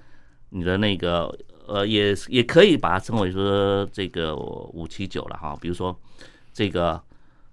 [0.49, 1.31] 你的那个
[1.67, 5.55] 呃，也也可以把它称为说这个五七九了哈。
[5.61, 5.95] 比如说
[6.51, 6.99] 这个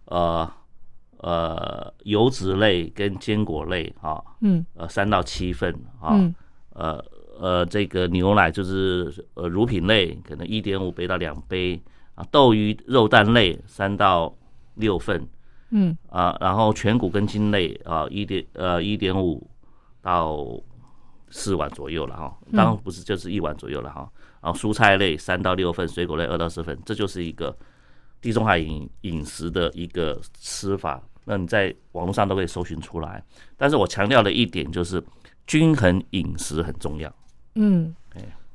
[0.06, 0.50] 呃
[1.18, 6.18] 呃油脂类跟坚果类哈，嗯，呃三到七份啊，
[6.72, 7.04] 呃。
[7.40, 11.80] 呃，这个牛奶就是呃乳品类，可能一点五杯到两杯
[12.14, 14.36] 啊，豆鱼肉蛋类三到
[14.74, 15.26] 六份，
[15.70, 15.96] 嗯。
[16.10, 19.48] 啊，然后全谷根茎类啊一点呃一点五
[20.02, 20.44] 到
[21.30, 24.10] 四碗左右了哈，当然不是就是一碗左右了哈，
[24.42, 27.56] 然后蔬菜类三到六份，水果类二到四份，这就是一个
[28.20, 33.22] 地中海饮饮食的一个吃法，那你在网络上都可以搜寻出来，
[33.56, 35.00] 但是我强调的一点就是
[35.46, 37.14] 均衡饮食很重要。
[37.60, 37.92] 嗯，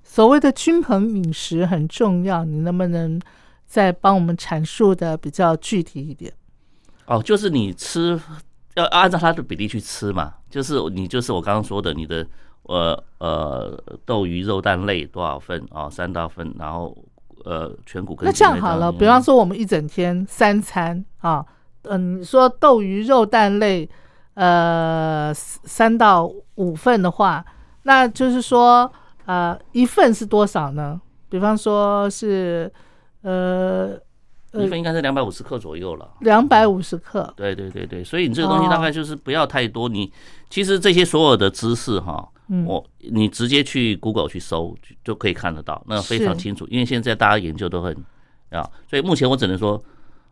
[0.02, 3.20] 所谓的均衡饮食很重要，你能不能
[3.66, 6.32] 再帮我们阐述的比较具体一点？
[7.08, 8.18] 哦，就是你吃
[8.76, 12.26] 要按照它的比例去吃嘛，就是你就是我刚刚说的，你的
[12.62, 16.96] 呃呃豆鱼肉蛋类多少份啊，三到份，然后
[17.44, 18.18] 呃全谷。
[18.22, 21.46] 那这样好了，比方说我们一整天三餐啊，
[21.82, 23.90] 嗯，你说豆鱼肉蛋类
[24.36, 27.46] 呃三到五份的话。
[27.84, 28.92] 那就是说，
[29.26, 31.00] 呃，一份是多少呢？
[31.30, 32.72] 比方说是，
[33.22, 33.98] 呃，
[34.54, 36.10] 一份应该是两百五十克左右了。
[36.22, 37.34] 两百五十克。
[37.36, 39.90] 对对对对，所以你这个东西大概就是不要太多。
[39.90, 40.12] 你
[40.50, 42.30] 其实这些所有的知识哈，
[42.66, 46.68] 我你直接去 Google 去搜就可以看得到，那非常清楚。
[46.70, 47.92] 因为现在大家研究都很
[48.52, 49.84] 啊，所以目前我只能说，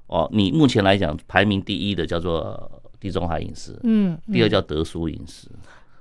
[0.06, 5.48] 哦，你目前来讲排名第一的叫做地中海饮食，嗯，第二叫德苏饮食。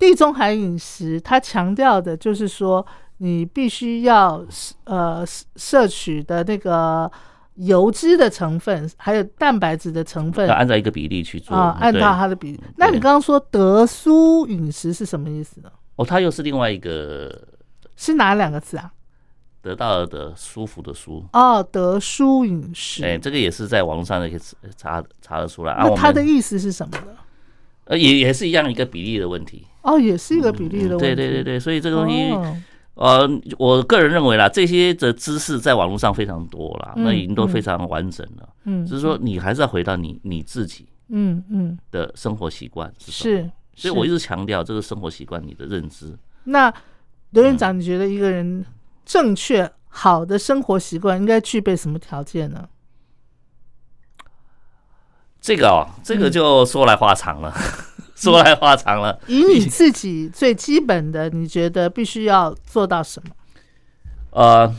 [0.00, 2.84] 地中海饮食，它强调的就是说，
[3.18, 4.42] 你必须要
[4.84, 5.22] 呃
[5.54, 7.10] 摄取的那个
[7.56, 12.60] 油脂的成分，还有蛋白质的成分，要按照一个比例去做啊，按照它的比例。
[12.76, 15.70] 那你刚刚说德苏饮食是什么意思呢？
[15.96, 17.46] 哦，它又是另外一个，
[17.94, 18.90] 是哪两个字啊？
[19.62, 24.40] 得到的舒服的舒哦，德舒饮食，哎，这个也是在网络上可以
[24.74, 25.76] 查查得出来。
[25.78, 27.12] 那它的意思是什么呢？
[27.90, 29.66] 呃，也也是一样一个比例的问题。
[29.82, 31.04] 哦，也是一个比例的问题。
[31.06, 32.30] 对对对对，所以这个东西，
[32.94, 33.28] 呃，
[33.58, 38.48] 我个人认为啦，这些的知识在网络上非常多了，那已经都非常完整了。
[38.62, 43.50] 嗯，只是说你还是要回到你你自己，嗯嗯的生活习惯是？
[43.74, 46.16] 所以我一直强调这个生活习惯，你的认知。
[46.44, 46.72] 那
[47.30, 48.64] 刘院长，你觉得一个人
[49.04, 52.68] 正确好的生活习惯应该具备什么条件呢？
[55.40, 57.52] 这个哦，这个就说来话长了。
[58.14, 63.30] 说来话长了，以你自己最基本的，你觉得必须要做到什么？
[64.32, 64.74] 呃，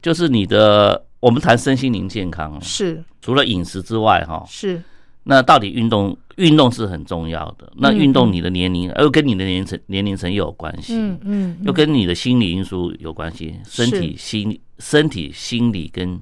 [0.00, 4.80] 就是你的，我们谈身心灵健康，是除了饮食之外，哈，是。
[5.24, 7.72] 那到底运动，运动是很重要的。
[7.78, 16.20] 那运动，你的年龄又跟你的年龄层年龄层又有关系，嗯嗯，又跟你的心理因素有关系，身体、心、身体、心理跟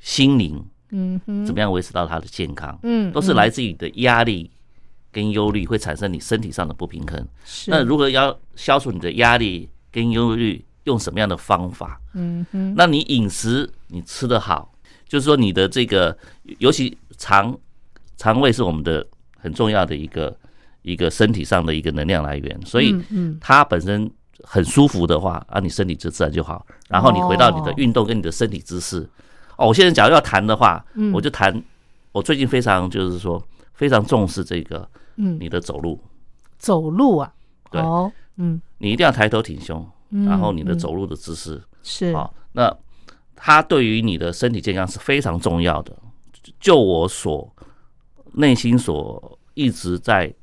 [0.00, 0.64] 心灵，
[0.94, 2.78] 嗯哼，怎么样维持到他的健康？
[2.84, 4.50] 嗯，都是来自于你的压力。
[5.14, 7.24] 跟忧虑会产生你身体上的不平衡。
[7.44, 10.64] 是那如何要消除你的压力跟忧虑？
[10.82, 12.00] 用什么样的方法？
[12.14, 12.74] 嗯哼。
[12.76, 14.74] 那你饮食你吃得好，
[15.06, 16.18] 就是说你的这个，
[16.58, 17.56] 尤其肠
[18.16, 19.06] 肠胃是我们的
[19.38, 20.36] 很重要的一个
[20.82, 22.60] 一个身体上的一个能量来源。
[22.66, 24.10] 所以，嗯，它本身
[24.42, 26.66] 很舒服的话，啊，你身体就自然就好。
[26.88, 29.08] 然后你回到你的运动跟你的身体姿势。
[29.56, 31.62] 哦，我现在假如要谈的话，我就谈
[32.12, 33.42] 我最近非常就是说
[33.72, 34.88] 非常重视这个。
[35.16, 36.00] 嗯，你的走路，
[36.58, 37.32] 走路啊，
[37.70, 37.80] 对，
[38.34, 42.06] 嗯，你一定要抬头挺胸，然后你的走路的姿势是。
[42.06, 42.76] 啊，那
[43.36, 45.96] 它对于你的身体健康是非常重要的。
[46.58, 47.48] 就我所
[48.32, 50.34] 内心所一直在，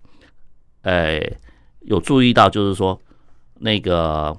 [0.84, 1.20] 呃，
[1.82, 2.98] 有注意到，就是说
[3.56, 4.34] 那个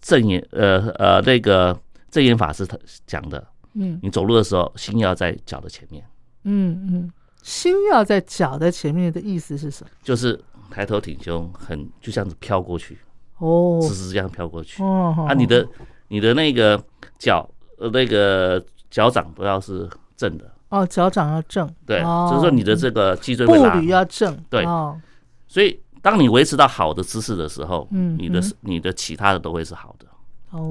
[0.00, 1.76] 正言，呃呃，那个
[2.12, 2.78] 正言法师他
[3.08, 3.44] 讲的，
[3.78, 6.04] 嗯，你走路的时候心要在脚的前面，
[6.44, 7.12] 嗯嗯。
[7.42, 9.90] 心要在脚的前面的意思是什么？
[10.02, 10.38] 就是
[10.70, 12.98] 抬头挺胸，很就这样子飘过去。
[13.38, 14.82] 哦，直直这样飘过去。
[14.82, 15.26] 哦。
[15.28, 15.66] 啊，你的
[16.08, 16.78] 你的那个
[17.18, 17.48] 脚
[17.78, 20.50] 呃那个脚掌不要是正的。
[20.68, 24.64] 哦，脚掌要正，对，就是说你的这个脊椎步履要正，对。
[24.64, 25.00] 哦。
[25.46, 30.06] 所以当你维持到好的姿势的时候，嗯，你的你的其他的都会是好的。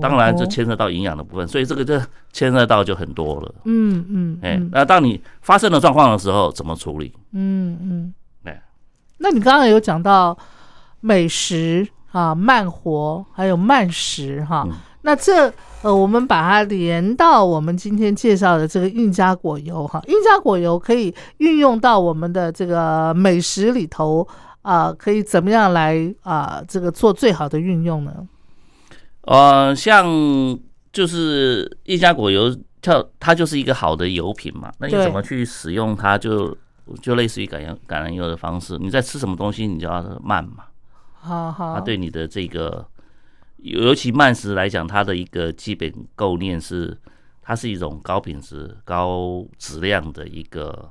[0.01, 1.99] 当然这牵涉到营养的部分，所以这个就
[2.31, 3.55] 牵涉到就很多了。
[3.65, 7.13] 嗯嗯，哎，那当你发生了状况的时候，怎么处理？
[7.33, 8.13] 嗯嗯，
[8.43, 8.57] 对。
[9.19, 10.37] 那你刚刚有讲到
[10.99, 14.67] 美食啊，慢活，还有慢食哈。
[15.03, 15.53] 那这
[15.83, 24.27] 呃，我们把它连到我们今天介绍的这个印加果油哈，印加果油可以运用到我们的这个美食里头
[24.63, 28.11] 啊，可以怎么样来啊，这个做最好的运用呢？
[29.27, 30.05] 呃，像
[30.91, 34.71] 就是一加果油，它它就是一个好的油品嘛。
[34.79, 36.17] 那你怎么去使用它？
[36.17, 36.57] 就
[37.01, 40.65] 就类似于橄榄橄榄油的方式，你在吃什么东西，你就要慢嘛。
[41.13, 42.87] 好好，它对你的这个。
[43.57, 46.95] 尤其慢食来讲，它的一个基本构念是，
[47.41, 50.89] 它是一种高品质、高质量的一个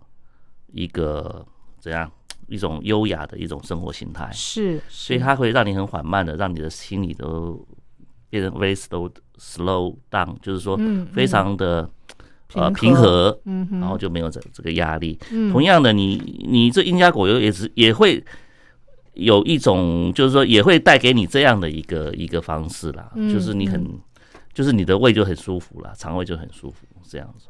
[0.73, 1.47] 一个
[1.79, 2.11] 怎样
[2.49, 4.29] 一种优雅的一种生活形态。
[4.33, 7.65] 是，所以它会让你很缓慢的，让你的心里都
[8.31, 10.79] 变成 very slow slow down，就是说
[11.13, 11.89] 非常的
[12.55, 15.19] 呃平和，嗯，然后就没有这这个压力。
[15.53, 16.17] 同样的，你
[16.49, 18.25] 你这印加果油也是也会。
[19.19, 23.83] 有一种就是说也会带给你这样的一个一个方式啦，就是你很，
[24.53, 27.47] 就是你的胃就很舒服了，肠胃就很舒服这样子。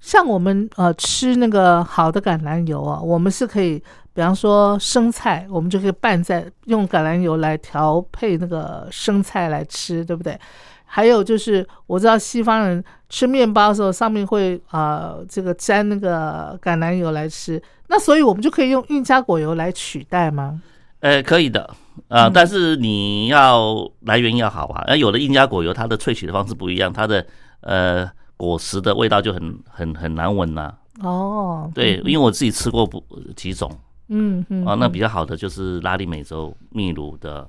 [0.00, 3.78] 像我们呃吃那个好的橄榄油啊，我们是可以，
[4.12, 10.38] 比方说生菜，我们就可以拌在用橄榄油来调配那个生菜来吃，对不对？
[10.84, 20.62] 还有就是我知道西方人吃面包的时候上面会啊这个沾那个橄榄油来吃，那所以我们就可以用印加果油来取代吗？
[21.00, 21.68] 呃，可以的，
[22.08, 24.84] 啊，但是你要来源要好啊。
[24.86, 27.26] 而有的印加果油，它的萃取的方式不一样，它的
[27.60, 30.74] 呃果实的味道就很很很难闻呐。
[31.00, 33.02] 哦，对，因为我自己吃过不
[33.34, 33.70] 几种，
[34.08, 37.46] 嗯嗯，啊，那比较好的就是拉丁美洲秘鲁的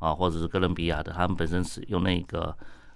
[0.00, 2.52] 啊，或者是哥伦比亚的，他们本身是用那个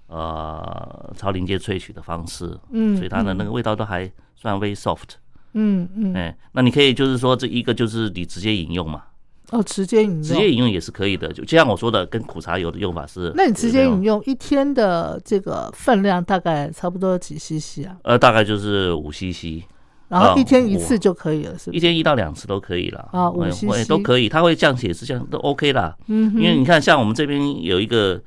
[0.09, 5.15] 呃超临界萃取的方式，嗯，所以它的那个味道都还算微 soft，
[5.53, 9.05] 嗯嗯，哎，那你可以就是说这一个就是你直接饮用嘛。
[9.53, 11.29] 哦，直接饮用，直接饮用也是可以的。
[11.33, 13.31] 就就像我说的，跟苦茶油的用法是。
[13.37, 17.97] 那你直接饮用一天的这个分量大概差不多几 CC 啊？
[18.03, 19.63] 呃，大概就是五 CC，
[20.09, 21.71] 然后一天一次就可以了，是？
[21.71, 25.95] 一天一到两次都可以了啊，五 CC 都可以，它会降血脂，降都 OK 啦。
[26.07, 28.19] 嗯，因为你看，像我们这边有一个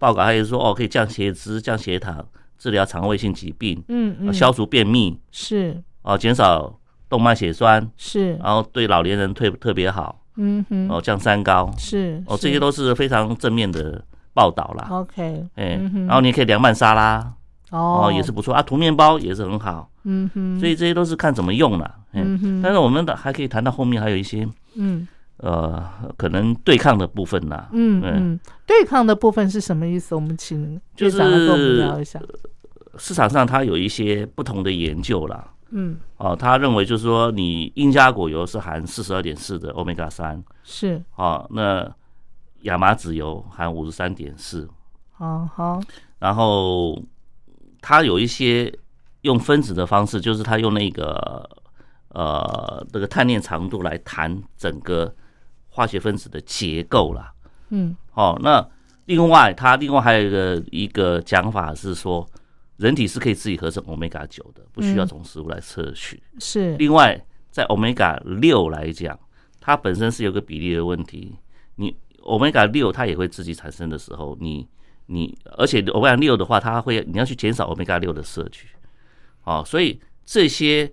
[0.00, 2.26] 报告，它也是说哦，可以降血脂、降血糖，
[2.58, 6.76] 治疗肠胃性疾病，嗯嗯，消除便秘是，哦，减少
[7.08, 10.22] 动脉血栓是，然后对老年人特特别好。
[10.36, 14.02] 嗯哼，哦，降三高是哦，这些都是非常正面的
[14.34, 14.86] 报道啦。
[14.90, 17.32] OK，哎，然后你也可以凉拌沙拉，
[17.70, 18.62] 哦，也是不错啊。
[18.62, 21.94] 涂面包也是很好，嗯哼，所以这些都是看怎么用了。
[22.12, 25.06] 嗯哼，但是我们的还可以谈到后面还有一些，嗯，
[25.38, 25.84] 呃，
[26.16, 27.68] 可能对抗的部分啦。
[27.72, 30.14] 嗯嗯，对抗的部分是什么意思？
[30.14, 32.20] 我们请就是跟我们聊一下。
[32.98, 35.44] 市场上它有一些不同的研究啦。
[35.78, 41.94] 嗯，哦，他认为就是说，你印加果油是含四十二点四的欧米伽三，是，哦，那
[42.62, 44.66] 亚麻籽油含五十三点四，
[45.12, 45.78] 好好，
[46.18, 46.98] 然后
[47.82, 48.72] 他有一些
[49.20, 51.46] 用分子的方式，就是他用那个
[52.08, 55.14] 呃那个碳链长度来谈整个
[55.68, 57.30] 化学分子的结构啦。
[57.68, 58.66] 嗯，哦，那
[59.04, 62.26] 另外他另外还有一个一个讲法是说。
[62.76, 66.22] 人体是可以自己合成欧米伽九的，不需要从食物来摄取。
[66.38, 66.76] 是。
[66.76, 67.18] 另外，
[67.50, 69.18] 在欧米伽六来讲，
[69.60, 71.34] 它本身是有个比例的问题。
[71.76, 74.68] 你欧米伽六它也会自己产生的时候，你
[75.06, 78.68] 你而且欧米伽六的话，它会你要去减少欧米伽六的摄取。
[79.44, 80.92] 哦，所以这些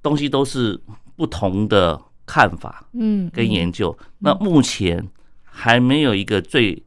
[0.00, 0.80] 东西都是
[1.16, 3.94] 不同的看法，嗯，跟研究。
[4.20, 5.06] 那目前
[5.42, 6.82] 还没有一个最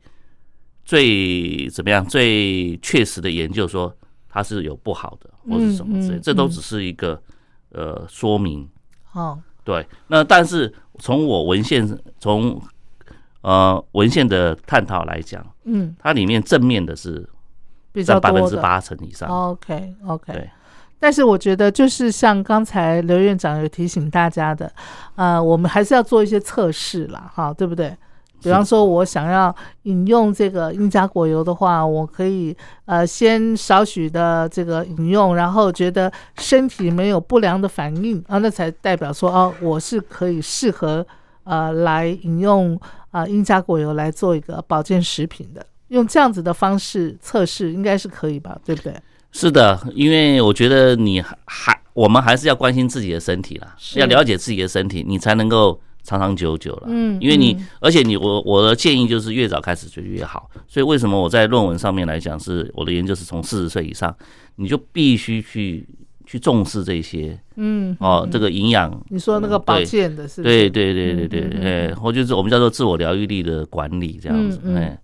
[0.83, 3.95] 最怎么样最确实的研究说。
[4.33, 7.21] 它是有不好的，或是什么之类，这都只是一个
[7.69, 8.67] 呃说明。
[9.11, 11.87] 哦，对，那但是从我文献
[12.19, 12.59] 从
[13.41, 17.29] 呃文献的探讨来讲，嗯，它里面正面的是
[18.03, 19.29] 占百分之八成以上。
[19.29, 20.49] OK OK，对。
[20.99, 24.73] 但是我觉得就是像刚才刘院长有提醒大家的，
[25.13, 27.95] 呃，我们还是要做一些测试啦，哈，对不对？
[28.43, 41.05] 比方说，我想要饮用这个英加果油的话，我可以呃先少许的这个饮用，然后觉得身体没有不良的反应啊，那才代表说哦，我是可以适合
[41.45, 42.79] 呃来饮用
[43.11, 45.65] 啊英加果油来做一个保健食品的。
[45.87, 48.57] 用这样子的方式测试，应该是可以吧？
[48.65, 48.93] 对不对？
[49.31, 55.79] 是的，因为我觉得你还我们还是要关心自己的身体啦，要了解自己的身体，你才能够。
[56.03, 56.83] 长长久久了。
[56.87, 60.49] 嗯，因为你，而且你，我我的建议就是越早开始就越好。
[60.67, 64.15] 所以为什么我在论文上面来讲，是我的研究是从四十岁以上，
[64.57, 65.87] 你就必须去
[66.25, 67.39] 去重视这些。
[67.55, 70.43] 嗯，哦，这个营养，你说那个保健的是？
[70.43, 74.59] 对对对对对，哎，或就是我们叫做自我疗愈力的管理这样子。
[74.75, 74.99] 哎，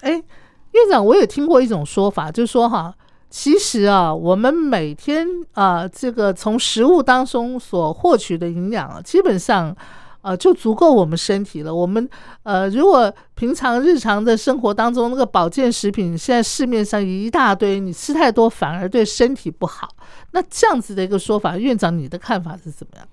[0.00, 2.94] 哎，院长，我也听过一种说法，就是说哈。
[3.34, 9.74] 其实啊，我们每天啊，这个从食物当中所获取的营养啊，基本上，
[10.22, 11.74] 呃，就足够我们身体了。
[11.74, 12.08] 我们
[12.44, 19.88] 呃，如果平常日常的生活当中，那个保健食品现在市面上一大堆，你吃太多反而对身体不好。
[20.30, 23.06] 那这样子的一个说法，院长你的看法是怎么样？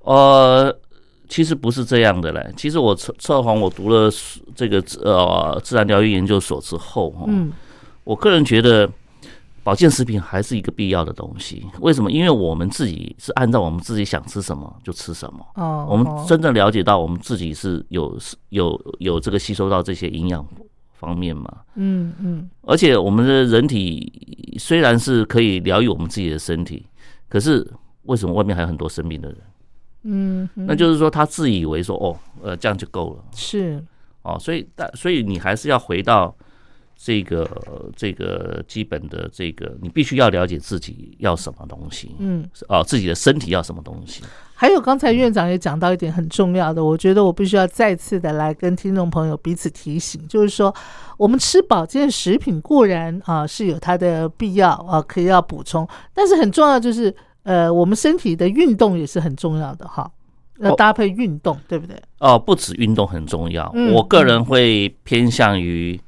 [0.00, 0.78] 呃，
[1.28, 2.52] 其实不是这样的嘞。
[2.56, 4.10] 其实我测测谎，我读了
[4.54, 7.52] 这个呃自然疗愈研究所之后，嗯，
[8.04, 8.88] 我个人觉得。
[9.64, 12.12] 保健食品还是一个必要的东西，为什么？
[12.12, 15.44] 因为我们自己是按照我们自己想吃什么就吃什么。
[15.54, 18.16] 哦，我们真正了解到我们自己是有
[18.50, 20.46] 有有这个吸收到这些营养
[20.92, 21.50] 方面嘛？
[21.76, 22.50] 嗯嗯。
[22.60, 26.84] 而且我们的人体虽然是可以疗愈我们自己的身体，
[27.30, 27.66] 可是
[28.02, 29.38] 为什么外面还有很多生病的人？
[30.02, 33.24] 嗯，那就是说他自以为说哦，呃，这样就够了。
[33.34, 33.82] 是。
[34.20, 36.36] 哦，所以但所以你还是要回到。
[36.96, 37.48] 这个
[37.96, 44.22] 这个基本的这个，你必须要了解自己要什么东西，嗯，哦，自己的身体要什么东西。
[44.54, 50.72] 还有刚才院长也讲到一点很重要的，我觉得我必须要再次的来跟听众朋友彼此提醒，就是说，
[51.18, 60.10] 我们吃保健食品固然啊是有它的必要啊，可以要补充，但是很重要就是呃，我们身体的运动也是很重要的哈，
[60.60, 62.00] 要搭配运动，对不对？
[62.20, 66.00] 哦，不止运动很重要，我个人会偏向于。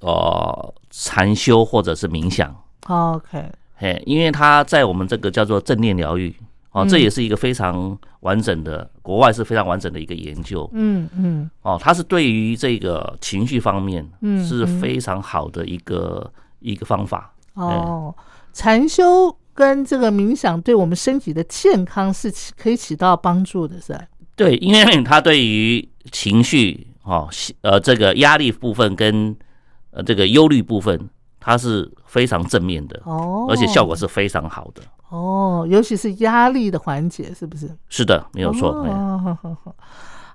[0.00, 2.54] 呃，禅修或者是冥想
[2.86, 6.34] ，OK，嘿，因为它在我们这个叫做正念疗愈，
[6.72, 16.30] 哦，这也是一个非常完整的，国外是非常完整的一个研究，嗯嗯，哦，它是对于这个情绪方面，嗯，是非常好的一个
[16.60, 17.34] 一个方法。
[17.54, 18.14] 哦，
[18.52, 24.00] 禅修跟这个冥想对我们身体的健康是起可以起到帮助的，是吧？
[24.36, 27.28] 对，因为它对于情绪，哦，
[27.62, 29.36] 呃，这个压力部分跟
[29.90, 31.08] 呃，这个忧虑部分，
[31.40, 37.70] 它是非常正面的哦，而且效果是非常好的哦，尤其是压力的缓解，是不是？
[37.88, 38.84] 是的，没有错。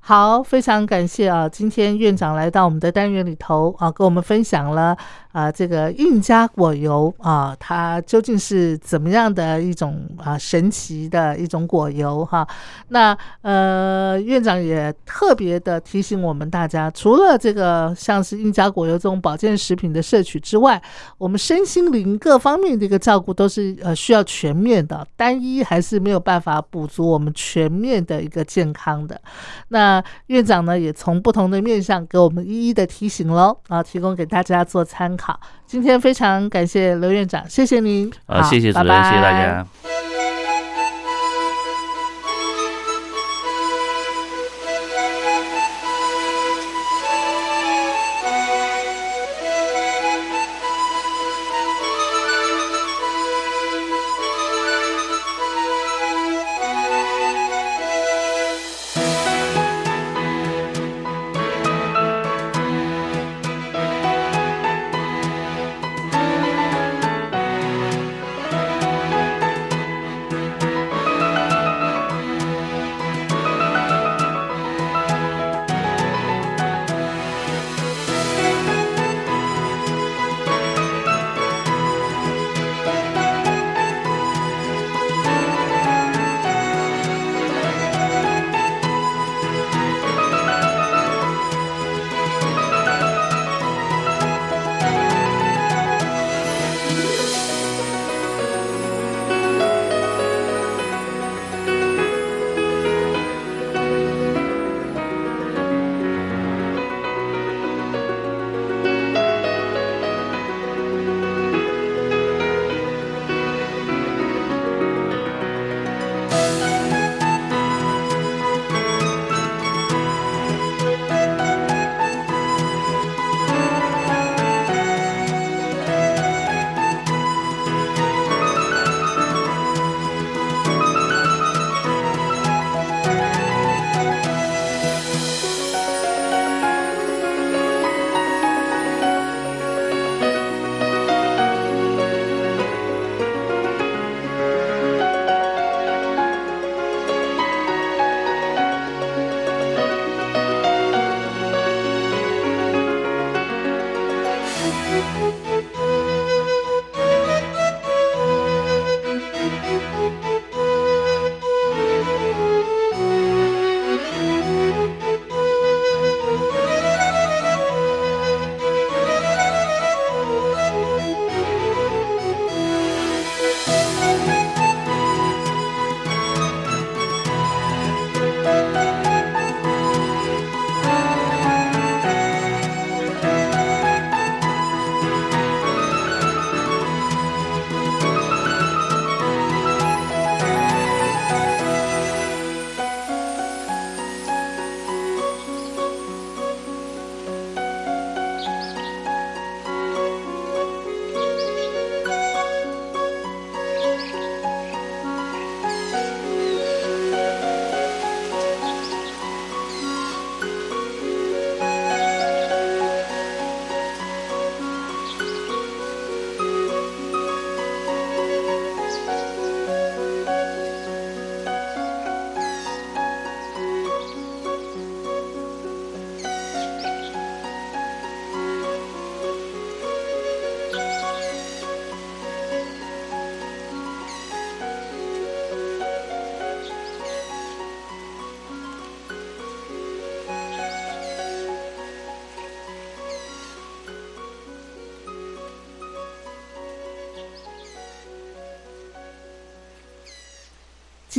[0.06, 1.48] 好，非常感谢啊！
[1.48, 4.98] 今天院长来到我们的单元里头啊，跟我们分享了
[5.32, 12.46] 啊这个印加果油啊，它究竟是怎么样的一种啊神奇的一种果油哈？
[12.90, 20.82] 那呃，院长也特别的提醒我们大家，除了这个像是印加果油这种保健食品的摄取之外，
[21.18, 29.22] 我们身心灵各方面的一个照顾都是呃需要全面的，单一还是没有办法补足我们全面的一个健康的。
[29.70, 29.93] 那
[30.28, 35.38] 院长呢，也从不同的面向给我们一一的提醒喽，啊，提供给大家做参考。
[35.66, 38.10] 今天非常感谢刘院长，谢谢您。
[38.28, 39.68] 啊，谢谢主任，谢谢大家。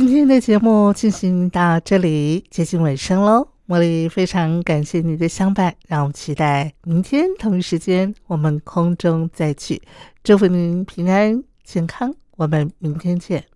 [0.07, 3.47] 今天的节目进行到这里，接近尾声喽。
[3.67, 9.81] 茉莉非常感谢你的相伴，让我们期待明天同一时间我们空中再聚。
[10.23, 13.54] 祝福您平安健康，我们明天见。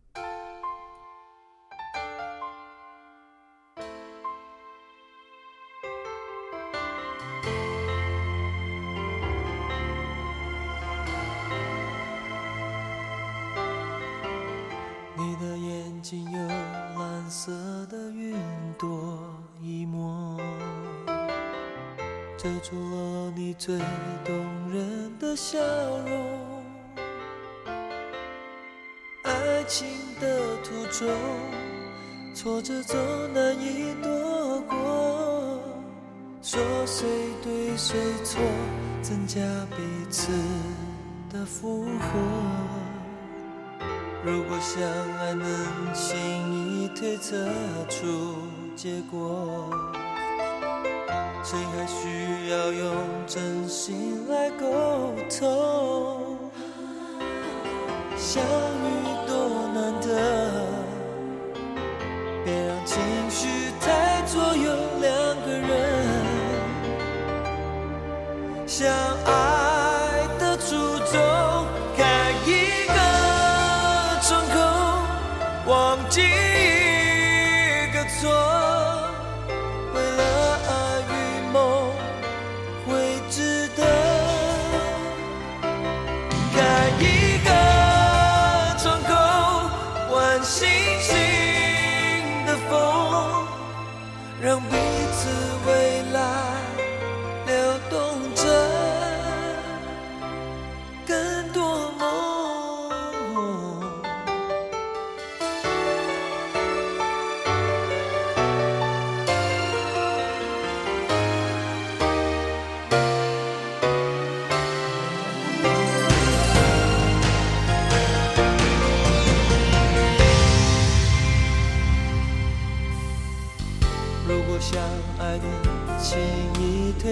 [76.10, 76.49] 记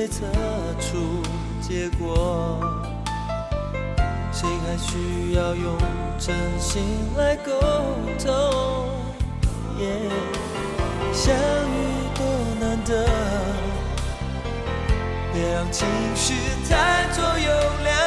[0.07, 0.25] 测
[0.79, 1.21] 出
[1.61, 2.59] 结果，
[4.31, 5.77] 谁还需要用
[6.17, 6.83] 真心
[7.17, 7.51] 来沟
[8.19, 8.95] 通？
[11.13, 11.77] 相遇
[12.15, 12.25] 多
[12.59, 13.05] 难得，
[15.33, 16.33] 别让情绪
[16.69, 17.51] 太左右
[17.83, 18.06] 两。